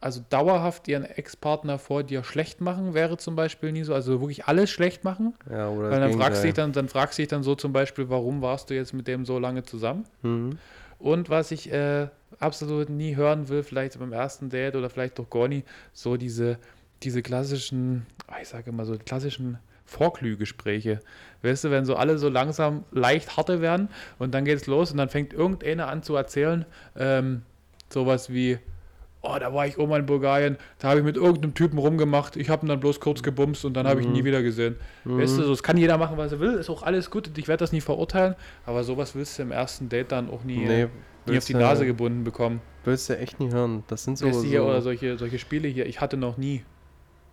[0.00, 4.46] also dauerhaft ihren Ex-Partner vor dir schlecht machen, wäre zum Beispiel nie so, also wirklich
[4.46, 5.34] alles schlecht machen.
[5.50, 6.64] Ja, oder Weil dann fragst, du dich Gegenteil.
[6.64, 9.24] dann, dann fragst du dich dann so zum Beispiel, warum warst du jetzt mit dem
[9.24, 10.04] so lange zusammen?
[10.22, 10.58] Mhm.
[10.98, 15.28] Und was ich äh, absolut nie hören will, vielleicht beim ersten Date oder vielleicht doch
[15.28, 16.58] gar nie, so diese,
[17.02, 21.00] diese klassischen, ah, ich sage immer so, klassischen Vorglühgespräche.
[21.42, 24.98] Weißt du, wenn so alle so langsam leicht harte werden und dann geht's los und
[24.98, 26.64] dann fängt irgendeiner an zu erzählen,
[26.96, 27.42] ähm,
[27.90, 28.58] sowas wie,
[29.20, 32.48] oh, da war ich oben in Bulgarien, da habe ich mit irgendeinem Typen rumgemacht, ich
[32.48, 34.76] habe ihn dann bloß kurz gebumst und dann habe ich ihn nie wieder gesehen.
[35.04, 37.48] Weißt du, so, das kann jeder machen, was er will, ist auch alles gut ich
[37.48, 40.88] werde das nie verurteilen, aber sowas willst du im ersten Date dann auch nie, Nee,
[41.26, 42.60] nie auf die Nase gebunden bekommen.
[42.84, 43.82] Willst du echt nie hören.
[43.88, 44.26] Das sind so.
[44.26, 46.62] Weißt du hier, so oder solche, solche Spiele hier, ich hatte noch nie.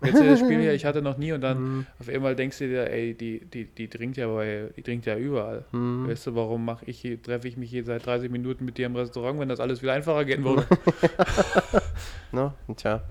[0.03, 1.85] Jetzt das Spiel hier, ich hatte noch nie und dann Mhm.
[1.99, 5.15] auf einmal denkst du dir, ey, die, die, die trinkt ja bei, die trinkt ja
[5.15, 5.65] überall.
[5.71, 6.07] Mhm.
[6.07, 8.95] Weißt du, warum mache ich treffe ich mich hier seit 30 Minuten mit dir im
[8.95, 10.65] Restaurant, wenn das alles viel einfacher gehen würde?
[12.31, 12.53] Ne?
[12.77, 13.01] Tja.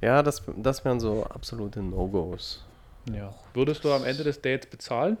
[0.00, 2.64] Ja, das, das wären so absolute No-Gos.
[3.12, 3.32] ja.
[3.52, 5.16] Würdest du am Ende des Dates bezahlen?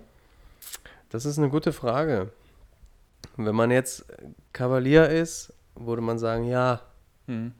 [1.10, 2.30] Das ist eine gute Frage.
[3.36, 4.04] Wenn man jetzt
[4.52, 6.80] Kavalier ist, würde man sagen, ja.
[7.26, 7.52] Hm.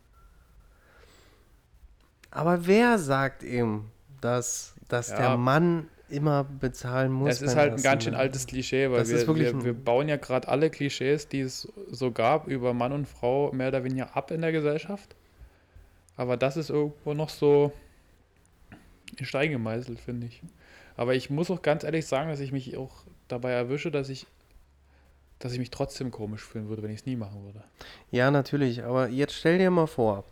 [2.35, 3.85] Aber wer sagt ihm,
[4.21, 5.17] dass, dass Ja.
[5.17, 7.31] der Mann immer bezahlen muss?
[7.35, 9.65] Es ist beim halt ein ganz schön altes Klischee, weil Das wir, ist wirklich wir,
[9.65, 13.69] wir bauen ja gerade alle Klischees, die es so gab, über Mann und Frau mehr
[13.69, 15.15] oder weniger ab in der Gesellschaft.
[16.17, 17.73] Aber das ist irgendwo noch so
[19.17, 20.43] in Stein gemeißelt, finde ich.
[20.97, 24.27] Aber ich muss auch ganz ehrlich sagen, dass ich mich auch dabei erwische, dass ich,
[25.39, 27.63] dass ich mich trotzdem komisch fühlen würde, wenn ich es nie machen würde.
[28.11, 28.83] Ja, natürlich.
[28.85, 30.25] Aber jetzt stell dir mal vor,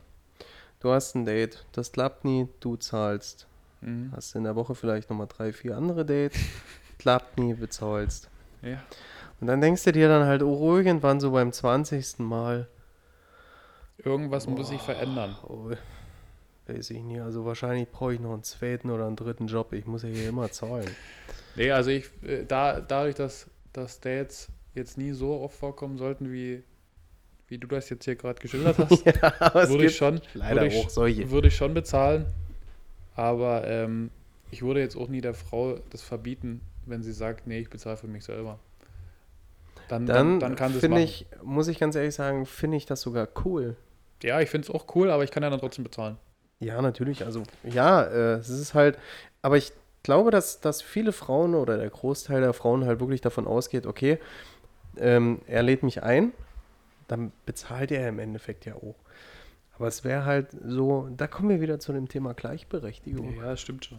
[0.82, 3.46] du hast ein Date, das klappt nie, du zahlst.
[3.80, 4.12] Mhm.
[4.14, 6.38] Hast in der Woche vielleicht nochmal drei, vier andere Dates,
[6.98, 8.28] klappt nie, bezahlst.
[8.62, 8.82] Ja.
[9.40, 12.20] Und dann denkst du dir dann halt, oh, irgendwann so beim 20.
[12.20, 12.68] Mal,
[14.04, 15.36] Irgendwas muss sich verändern.
[15.46, 15.70] oh,
[16.66, 19.72] weiß ich nicht, also wahrscheinlich brauche ich noch einen zweiten oder einen dritten Job.
[19.72, 20.88] Ich muss ja hier immer zahlen.
[21.56, 26.32] Nee, also ich, äh, da, dadurch, dass, dass Dates jetzt nie so oft vorkommen sollten,
[26.32, 26.62] wie,
[27.52, 30.62] wie du das jetzt hier gerade geschildert hast, ja, aber es würde ich schon, leider
[30.62, 31.30] würde ich, auch solche.
[31.30, 32.24] würde ich schon bezahlen.
[33.14, 34.10] Aber ähm,
[34.50, 37.98] ich würde jetzt auch nie der Frau das verbieten, wenn sie sagt, nee, ich bezahle
[37.98, 38.58] für mich selber.
[39.88, 42.78] Dann, dann, Dann, dann kann sie es finde ich, muss ich ganz ehrlich sagen, finde
[42.78, 43.76] ich das sogar cool.
[44.22, 46.16] Ja, ich finde es auch cool, aber ich kann ja dann trotzdem bezahlen.
[46.58, 47.26] Ja, natürlich.
[47.26, 48.96] Also, ja, äh, es ist halt,
[49.42, 49.72] aber ich
[50.02, 54.18] glaube, dass, dass viele Frauen oder der Großteil der Frauen halt wirklich davon ausgeht, okay,
[54.96, 56.32] ähm, er lädt mich ein,
[57.12, 58.96] dann bezahlt er im Endeffekt ja auch.
[59.76, 63.36] Aber es wäre halt so, da kommen wir wieder zu dem Thema Gleichberechtigung.
[63.36, 63.98] Ja, das stimmt schon.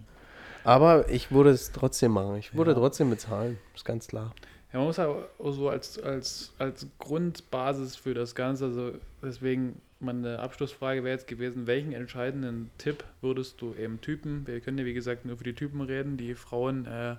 [0.63, 2.37] Aber ich würde es trotzdem machen.
[2.37, 2.77] Ich würde Ja.
[2.77, 4.33] trotzdem bezahlen, ist ganz klar.
[4.71, 9.79] Ja, man muss aber auch so als, als, als Grundbasis für das Ganze, also deswegen
[9.99, 14.85] meine Abschlussfrage wäre jetzt gewesen, welchen entscheidenden Tipp würdest du eben Typen, wir können ja
[14.85, 17.15] wie gesagt nur für die Typen reden, die Frauen, äh,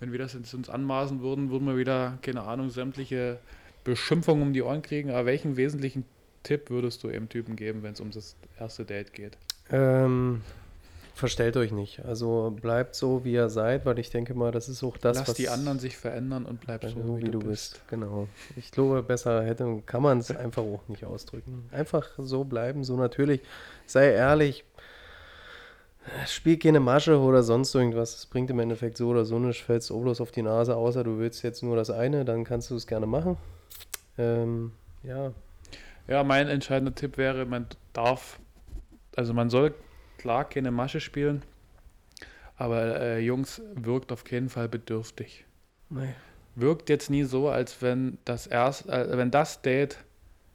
[0.00, 3.38] wenn wir das jetzt uns anmaßen würden, würden wir wieder, keine Ahnung, sämtliche
[3.84, 6.04] Beschimpfungen um die Ohren kriegen, aber welchen wesentlichen
[6.42, 9.36] Tipp würdest du eben Typen geben, wenn es um das erste Date geht?
[9.70, 10.42] Ähm,
[11.14, 12.04] verstellt euch nicht.
[12.04, 15.28] Also bleibt so, wie ihr seid, weil ich denke mal, das ist auch das, Lass
[15.28, 17.80] was die anderen sich verändern und bleib so, so wie du bist.
[17.88, 18.28] Genau.
[18.56, 21.68] Ich glaube, besser hätte, kann man es einfach auch nicht ausdrücken.
[21.72, 23.40] Einfach so bleiben, so natürlich.
[23.86, 24.64] Sei ehrlich.
[26.26, 28.14] Spiel keine Masche oder sonst irgendwas.
[28.14, 29.64] Es bringt im Endeffekt so oder so nicht.
[29.64, 32.70] Fällst du bloß auf die Nase, außer du willst jetzt nur das eine, dann kannst
[32.70, 33.38] du es gerne machen.
[34.18, 35.32] Ähm, ja,
[36.06, 38.38] Ja, mein entscheidender Tipp wäre, man darf,
[39.16, 39.74] also man soll
[40.18, 41.42] klar keine Masche spielen,
[42.56, 45.44] aber äh, Jungs wirkt auf keinen Fall bedürftig.
[45.90, 46.14] nee.
[46.56, 49.98] Wirkt jetzt nie so, als wenn das erst, äh, wenn das Date,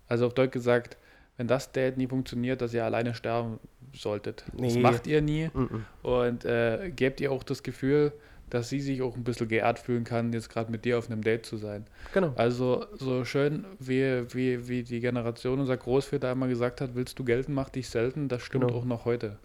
[0.08, 0.96] also auf Deutsch gesagt,
[1.36, 3.60] wenn das Date nie funktioniert, dass ihr alleine sterben
[3.94, 4.46] solltet.
[4.54, 4.82] Das Nee.
[4.82, 5.86] macht ihr nie Mhm.
[6.04, 8.14] und äh, gebt ihr auch das Gefühl,
[8.50, 11.22] dass sie sich auch ein bisschen geehrt fühlen kann, jetzt gerade mit dir auf einem
[11.24, 11.86] Date zu sein.
[12.14, 12.34] Genau.
[12.36, 17.24] Also so schön, wie, wie, wie die Generation unser Großväter einmal gesagt hat, willst du
[17.24, 18.78] gelten, mach dich selten, das stimmt Genau.
[18.80, 19.38] auch noch heute.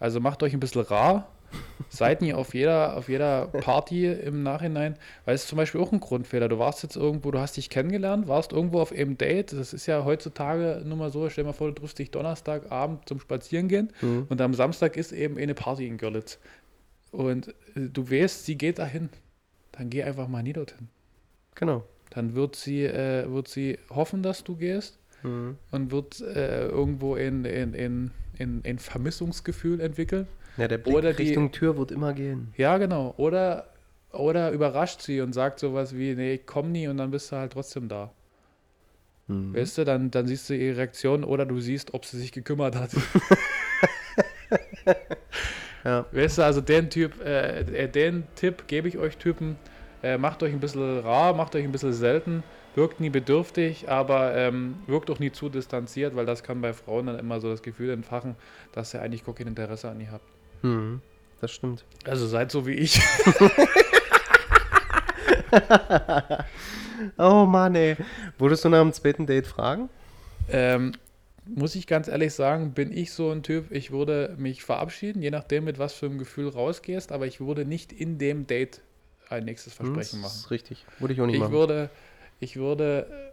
[0.00, 1.28] Also macht euch ein bisschen rar,
[1.88, 5.92] seid nie auf jeder, auf jeder Party im Nachhinein, weil es ist zum Beispiel auch
[5.92, 6.48] ein Grundfehler.
[6.48, 9.52] Du warst jetzt irgendwo, du hast dich kennengelernt, warst irgendwo auf einem Date.
[9.52, 13.08] Das ist ja heutzutage nur mal so, stell dir mal vor, du triffst dich Donnerstagabend
[13.08, 14.26] zum Spazierengehen Mhm.
[14.28, 16.38] und am Samstag ist eben eine Party in Görlitz.
[17.16, 19.08] Und äh, du weißt, sie geht dahin.
[19.72, 20.88] Dann geh einfach mal nie dorthin.
[21.54, 21.84] Genau.
[22.10, 25.56] Dann wird sie, äh, wird sie hoffen, dass du gehst Mhm.
[25.70, 30.26] und wird äh, irgendwo ein in, in, in, in Vermissungsgefühl entwickeln.
[30.58, 32.52] Ja, der Blick Oder die- Richtung Tür wird immer gehen.
[32.58, 33.14] Ja, genau.
[33.16, 33.66] Oder,
[34.12, 37.36] oder überrascht sie und sagt sowas wie, nee, ich komm nie und dann bist du
[37.36, 38.12] halt trotzdem da.
[39.26, 39.54] Mhm.
[39.54, 42.76] Weißt du, dann, dann siehst du ihre Reaktion oder du siehst, ob sie sich gekümmert
[42.76, 42.90] hat.
[45.86, 46.04] Ja.
[46.10, 49.56] Weißt du, also den Typ, äh, äh, den Tipp gebe ich euch Typen,
[50.02, 52.42] äh, macht euch ein bisschen rar, macht euch ein bisschen selten,
[52.74, 57.06] wirkt nie bedürftig, aber ähm, wirkt auch nie zu distanziert, weil das kann bei Frauen
[57.06, 58.34] dann immer so das Gefühl entfachen,
[58.72, 60.28] dass ihr eigentlich gar kein Interesse an ihr habt.
[60.62, 61.00] Mhm.
[61.40, 61.84] Das stimmt.
[62.04, 63.00] Also seid so wie ich.
[67.18, 67.96] Oh Mann, ey.
[68.38, 69.88] Würdest du nach dem zweiten Date fragen?
[70.48, 70.92] Ähm,
[71.54, 75.30] muss ich ganz ehrlich sagen, bin ich so ein Typ, ich würde mich verabschieden, je
[75.30, 78.80] nachdem, mit was für einem Gefühl rausgehst, aber ich würde nicht in dem Date
[79.28, 80.32] ein nächstes Versprechen Hm, machen.
[80.34, 80.84] Das ist richtig.
[80.98, 81.52] Würde ich auch nicht Ich machen.
[81.52, 81.90] würde,
[82.40, 83.32] ich würde, äh,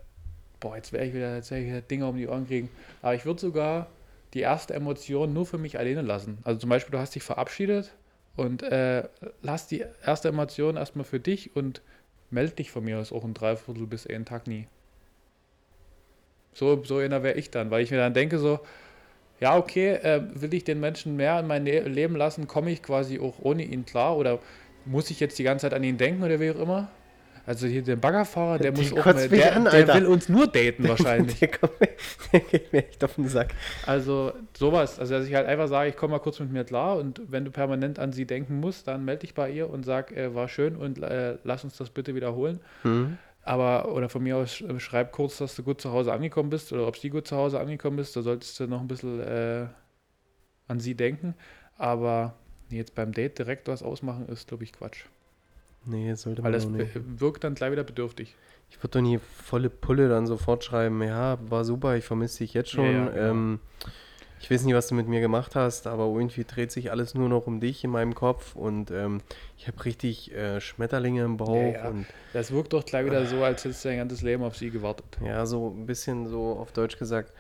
[0.60, 2.70] boah, jetzt werde ich wieder, jetzt werde ich wieder Dinge um die Ohren kriegen,
[3.02, 3.88] aber ich würde sogar
[4.34, 6.40] die erste Emotion nur für mich alleine lassen.
[6.44, 7.94] Also zum Beispiel, du hast dich verabschiedet
[8.36, 9.08] und äh,
[9.42, 11.82] lass die erste Emotion erstmal für dich und
[12.32, 14.68] meld dich von mir aus auch ein Dreiviertel bis einen Tag nie.
[16.54, 18.60] So, so einer wäre ich dann, weil ich mir dann denke so,
[19.40, 22.82] ja, okay, äh, will ich den Menschen mehr in mein Le Leben lassen, komme ich
[22.82, 24.40] quasi auch ohne ihn klar oder
[24.86, 26.90] muss ich jetzt die ganze Zeit an ihn denken oder wie auch immer?
[27.46, 30.48] Also hier der Baggerfahrer, der Die muss auch, mich der, an, der will uns nur
[30.52, 31.40] daten wahrscheinlich.
[31.40, 31.74] der, kommt
[32.32, 33.54] der geht mir echt auf den Sack.
[33.86, 36.96] Also sowas, also dass ich halt einfach sage, ich komme mal kurz mit mir klar
[36.98, 40.16] und wenn du permanent an sie denken musst, dann melde dich bei ihr und sag,
[40.16, 42.62] äh, war schön und äh, lass uns das bitte wiederholen.
[42.84, 43.18] Mhm.
[43.44, 46.72] Aber, oder von mir aus äh, schreib kurz, dass du gut zu Hause angekommen bist
[46.72, 49.68] oder ob sie gut zu Hause angekommen ist, da solltest du noch ein bisschen äh,
[50.68, 51.36] an sie denken.
[51.78, 52.36] Aber
[52.70, 55.06] jetzt beim Date direkt was ausmachen, ist, glaube ich, Quatsch.
[55.86, 57.20] Nee, das sollte Weil man das auch nicht.
[57.20, 58.36] wirkt dann gleich wieder bedürftig.
[58.70, 62.54] Ich würde doch nie volle Pulle dann sofort schreiben, ja, war super, ich vermisse dich
[62.54, 62.86] jetzt schon.
[62.86, 63.60] Ja, ja, ähm,
[64.44, 67.30] ich weiß nicht, was du mit mir gemacht hast, aber irgendwie dreht sich alles nur
[67.30, 69.22] noch um dich in meinem Kopf und ähm,
[69.58, 71.88] ich habe richtig äh, Schmetterlinge im Bauch Ja, ja.
[71.88, 74.70] und Das wirkt doch gleich wieder so, als hättest du dein ganzes Leben auf sie
[74.70, 75.06] gewartet.
[75.26, 77.32] ja, so ein bisschen so auf Deutsch gesagt,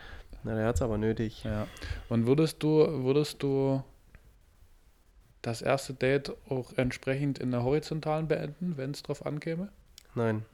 [0.45, 1.43] na, der hat es aber nötig.
[1.43, 1.67] Ja.
[2.07, 2.69] Und würdest du,
[3.03, 3.83] würdest du
[5.41, 9.67] das erste Date auch entsprechend in der horizontalen beenden, wenn es drauf ankäme?
[10.15, 10.45] Nein,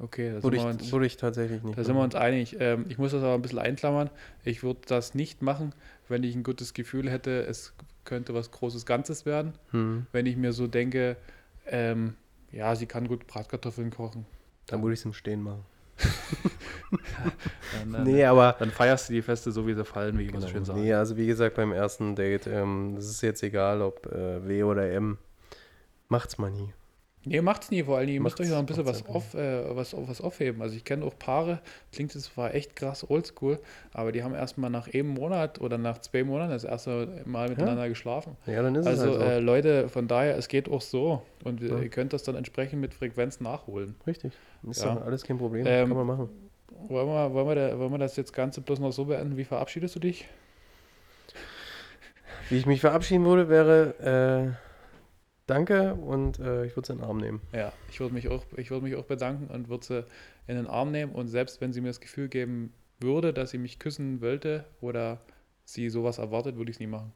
[0.00, 1.78] Okay, da sind, würde wir ich, uns, würde ich tatsächlich nicht.
[1.78, 2.56] da sind wir uns einig.
[2.58, 4.10] Ähm, ich muss das aber ein bisschen einklammern.
[4.44, 5.72] Ich würde das nicht machen,
[6.08, 7.72] wenn ich ein gutes Gefühl hätte, es
[8.04, 9.54] könnte was Großes Ganzes werden.
[9.70, 11.16] Hm, Wenn ich mir so denke,
[11.66, 12.14] ähm,
[12.52, 14.26] ja, sie kann gut Bratkartoffeln kochen.
[14.66, 15.64] dann würde ich es im Stehen machen.
[17.72, 20.32] Dann, dann, Nee, aber dann feierst du die Feste so, wie sie fallen, wie ich
[20.32, 20.64] so schön Genau.
[20.64, 20.80] sage.
[20.80, 24.62] Nee, also wie gesagt, beim ersten Date, ähm, das ist jetzt egal, ob äh, W
[24.64, 25.18] oder M,
[26.08, 26.72] macht's mal nie.
[27.26, 29.74] Nee, macht's nie, vor allem, ihr müsst Macht's- euch noch ein bisschen was, auf, äh,
[29.74, 30.60] was, was aufheben.
[30.60, 31.60] Also ich kenne auch Paare,
[31.92, 33.58] klingt jetzt zwar echt krass oldschool,
[33.92, 37.88] aber die haben erstmal nach einem Monat oder nach zwei Monaten das erste Mal miteinander
[37.88, 38.36] geschlafen.
[38.46, 39.26] Ja, dann ist Also es halt so.
[39.26, 41.22] äh, Leute, von daher, es geht auch so.
[41.44, 41.78] Und Ja.
[41.78, 43.94] ihr könnt das dann entsprechend mit Frequenz nachholen.
[44.06, 44.32] Richtig.
[44.68, 44.96] Ist ja.
[45.00, 46.28] alles kein Problem, Ähm, kann man machen.
[46.88, 49.36] Wollen wir, wollen, wir da, wollen wir das jetzt Ganze bloß noch so beenden?
[49.36, 50.26] Wie verabschiedest du dich?
[52.50, 54.73] Wie ich mich verabschieden würde, wäre äh,
[55.46, 57.40] Danke und äh, ich würde es in den Arm nehmen.
[57.52, 60.04] Ja, ich würde mich, auch- ich würd mich auch bedanken und würde sie
[60.46, 61.12] in den Arm nehmen.
[61.12, 65.20] Und selbst wenn sie mir das Gefühl geben würde, dass sie mich küssen wollte oder
[65.64, 67.12] sie sowas erwartet, würde ich es nie machen.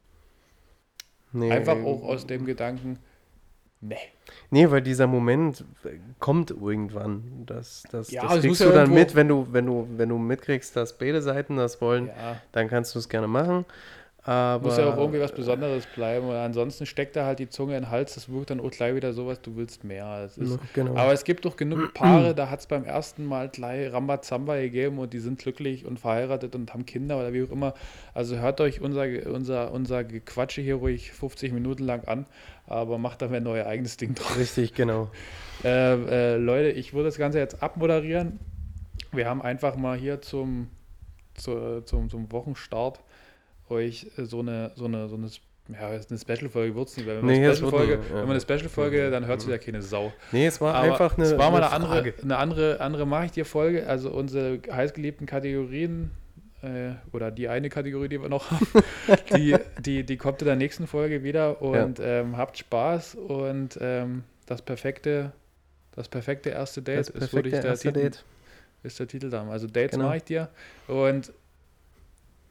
[1.31, 2.99] Nee, Einfach äh, auch aus dem Gedanken,
[3.81, 3.95] nee.
[4.51, 7.43] Nee, weil dieser Moment äh, kommt irgendwann.
[7.45, 10.09] Das, das, Ja, das kriegst ja du dann irgendwo- mit, wenn du, wenn du, wenn
[10.09, 13.65] du mitkriegst, dass beide Seiten das wollen, Ja, dann kannst du es gerne machen.
[14.23, 16.27] Aber muss ja auch irgendwie was Besonderes bleiben.
[16.27, 18.93] Und ansonsten steckt da halt die Zunge in den Hals, das wirkt dann auch gleich
[18.93, 20.25] wieder sowas, du willst mehr.
[20.25, 20.95] Ist, Genau.
[20.95, 24.99] Aber es gibt doch genug Paare, da hat es beim ersten Mal gleich Rambazamba gegeben
[24.99, 27.73] und die sind glücklich und verheiratet und haben Kinder oder wie auch immer.
[28.13, 32.25] Also hört euch unser, unser, unser Gequatsche hier ruhig 50 Minuten lang an,
[32.67, 34.37] aber macht da, wenn euer eigenes Ding drauf.
[34.37, 35.09] Richtig, genau.
[35.61, 38.39] Äh, äh, Leute, ich würde das Ganze jetzt abmoderieren.
[39.11, 40.69] Wir haben einfach mal hier zum,
[41.33, 43.01] zu, zum, zum Wochenstart
[43.69, 45.27] euch äh, so eine, so eine, so eine,
[45.71, 48.09] ja, eine Special-Folge wird es nicht, weil wenn, Nee, wir eine es wird Special-Folge, nicht,
[48.09, 48.21] ja.
[48.23, 50.11] wenn eine Special-Folge, dann hört es wieder keine Sau.
[50.31, 52.13] Nee, es war Aber einfach eine, es war mal eine, Frage.
[52.13, 53.85] andere, eine andere, andere mache ich dir Folge.
[53.87, 56.11] Also unsere heißgeliebten Kategorien
[56.63, 58.65] äh, oder die eine Kategorie, die wir noch haben,
[59.35, 64.23] die, die, die kommt in der nächsten Folge wieder und ähm, habt Spaß und ähm,
[64.47, 65.31] das perfekte,
[65.95, 68.23] das perfekte erste Date Das ist perfekte wirklich der erste Titel, Date.
[68.83, 69.47] ist der Titel da.
[69.47, 70.05] Also Dates Genau.
[70.05, 70.49] mache ich dir
[70.87, 71.31] und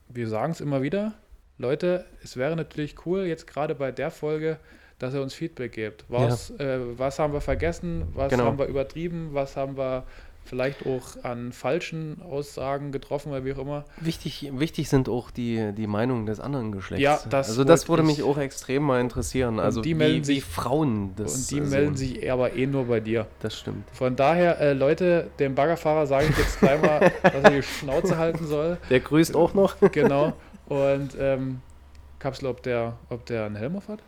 [0.09, 1.15] wir sagen es immer wieder,
[1.59, 4.59] Leute, es wäre natürlich cool, jetzt gerade bei der Folge,
[4.99, 6.05] dass ihr uns Feedback gebt.
[6.09, 8.45] Was, äh, was haben wir vergessen, was Genau.
[8.45, 10.05] haben wir übertrieben, was haben wir
[10.49, 13.85] vielleicht auch an falschen Aussagen getroffen oder wie auch immer.
[14.01, 17.03] Wichtig, wichtig sind auch die, die Meinungen des anderen Geschlechts.
[17.03, 19.61] Ja, das also das würde ich- mich auch extrem mal interessieren.
[19.61, 22.15] Also die wie, melden wie sich- Frauen das Und die äh, melden sehen.
[22.15, 23.27] sich aber eh nur bei dir.
[23.41, 23.85] Das stimmt.
[23.93, 28.17] Von daher, äh, Leute, dem Baggerfahrer sage ich jetzt gleich mal, dass er die Schnauze
[28.19, 28.79] halten soll.
[28.91, 29.77] Der grüßt auch noch.
[29.93, 30.33] Genau.
[30.69, 31.61] Und ähm,
[32.19, 34.01] Kapsel, ob der, ob der einen Helm auf hat?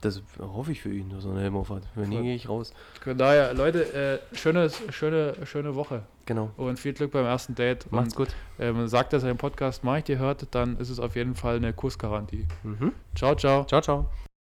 [0.00, 1.82] Das hoffe ich für ihn, dass er einen Helm auf hat.
[1.96, 2.22] Wenn Voll.
[2.22, 2.72] gehe ich raus.
[3.02, 6.50] Von daher, Leute, äh, schönes, schöne, schöne Woche Genau.
[6.56, 7.90] und viel Glück beim ersten Date.
[7.90, 8.34] Macht's und, gut.
[8.60, 11.56] Ähm, sagt, dass er den Podcast Mike dir hört, dann ist es auf jeden Fall
[11.56, 12.46] eine Kussgarantie.
[12.62, 12.92] Mhm.
[13.16, 13.64] Ciao, ciao.
[13.64, 14.06] Ciao, ciao.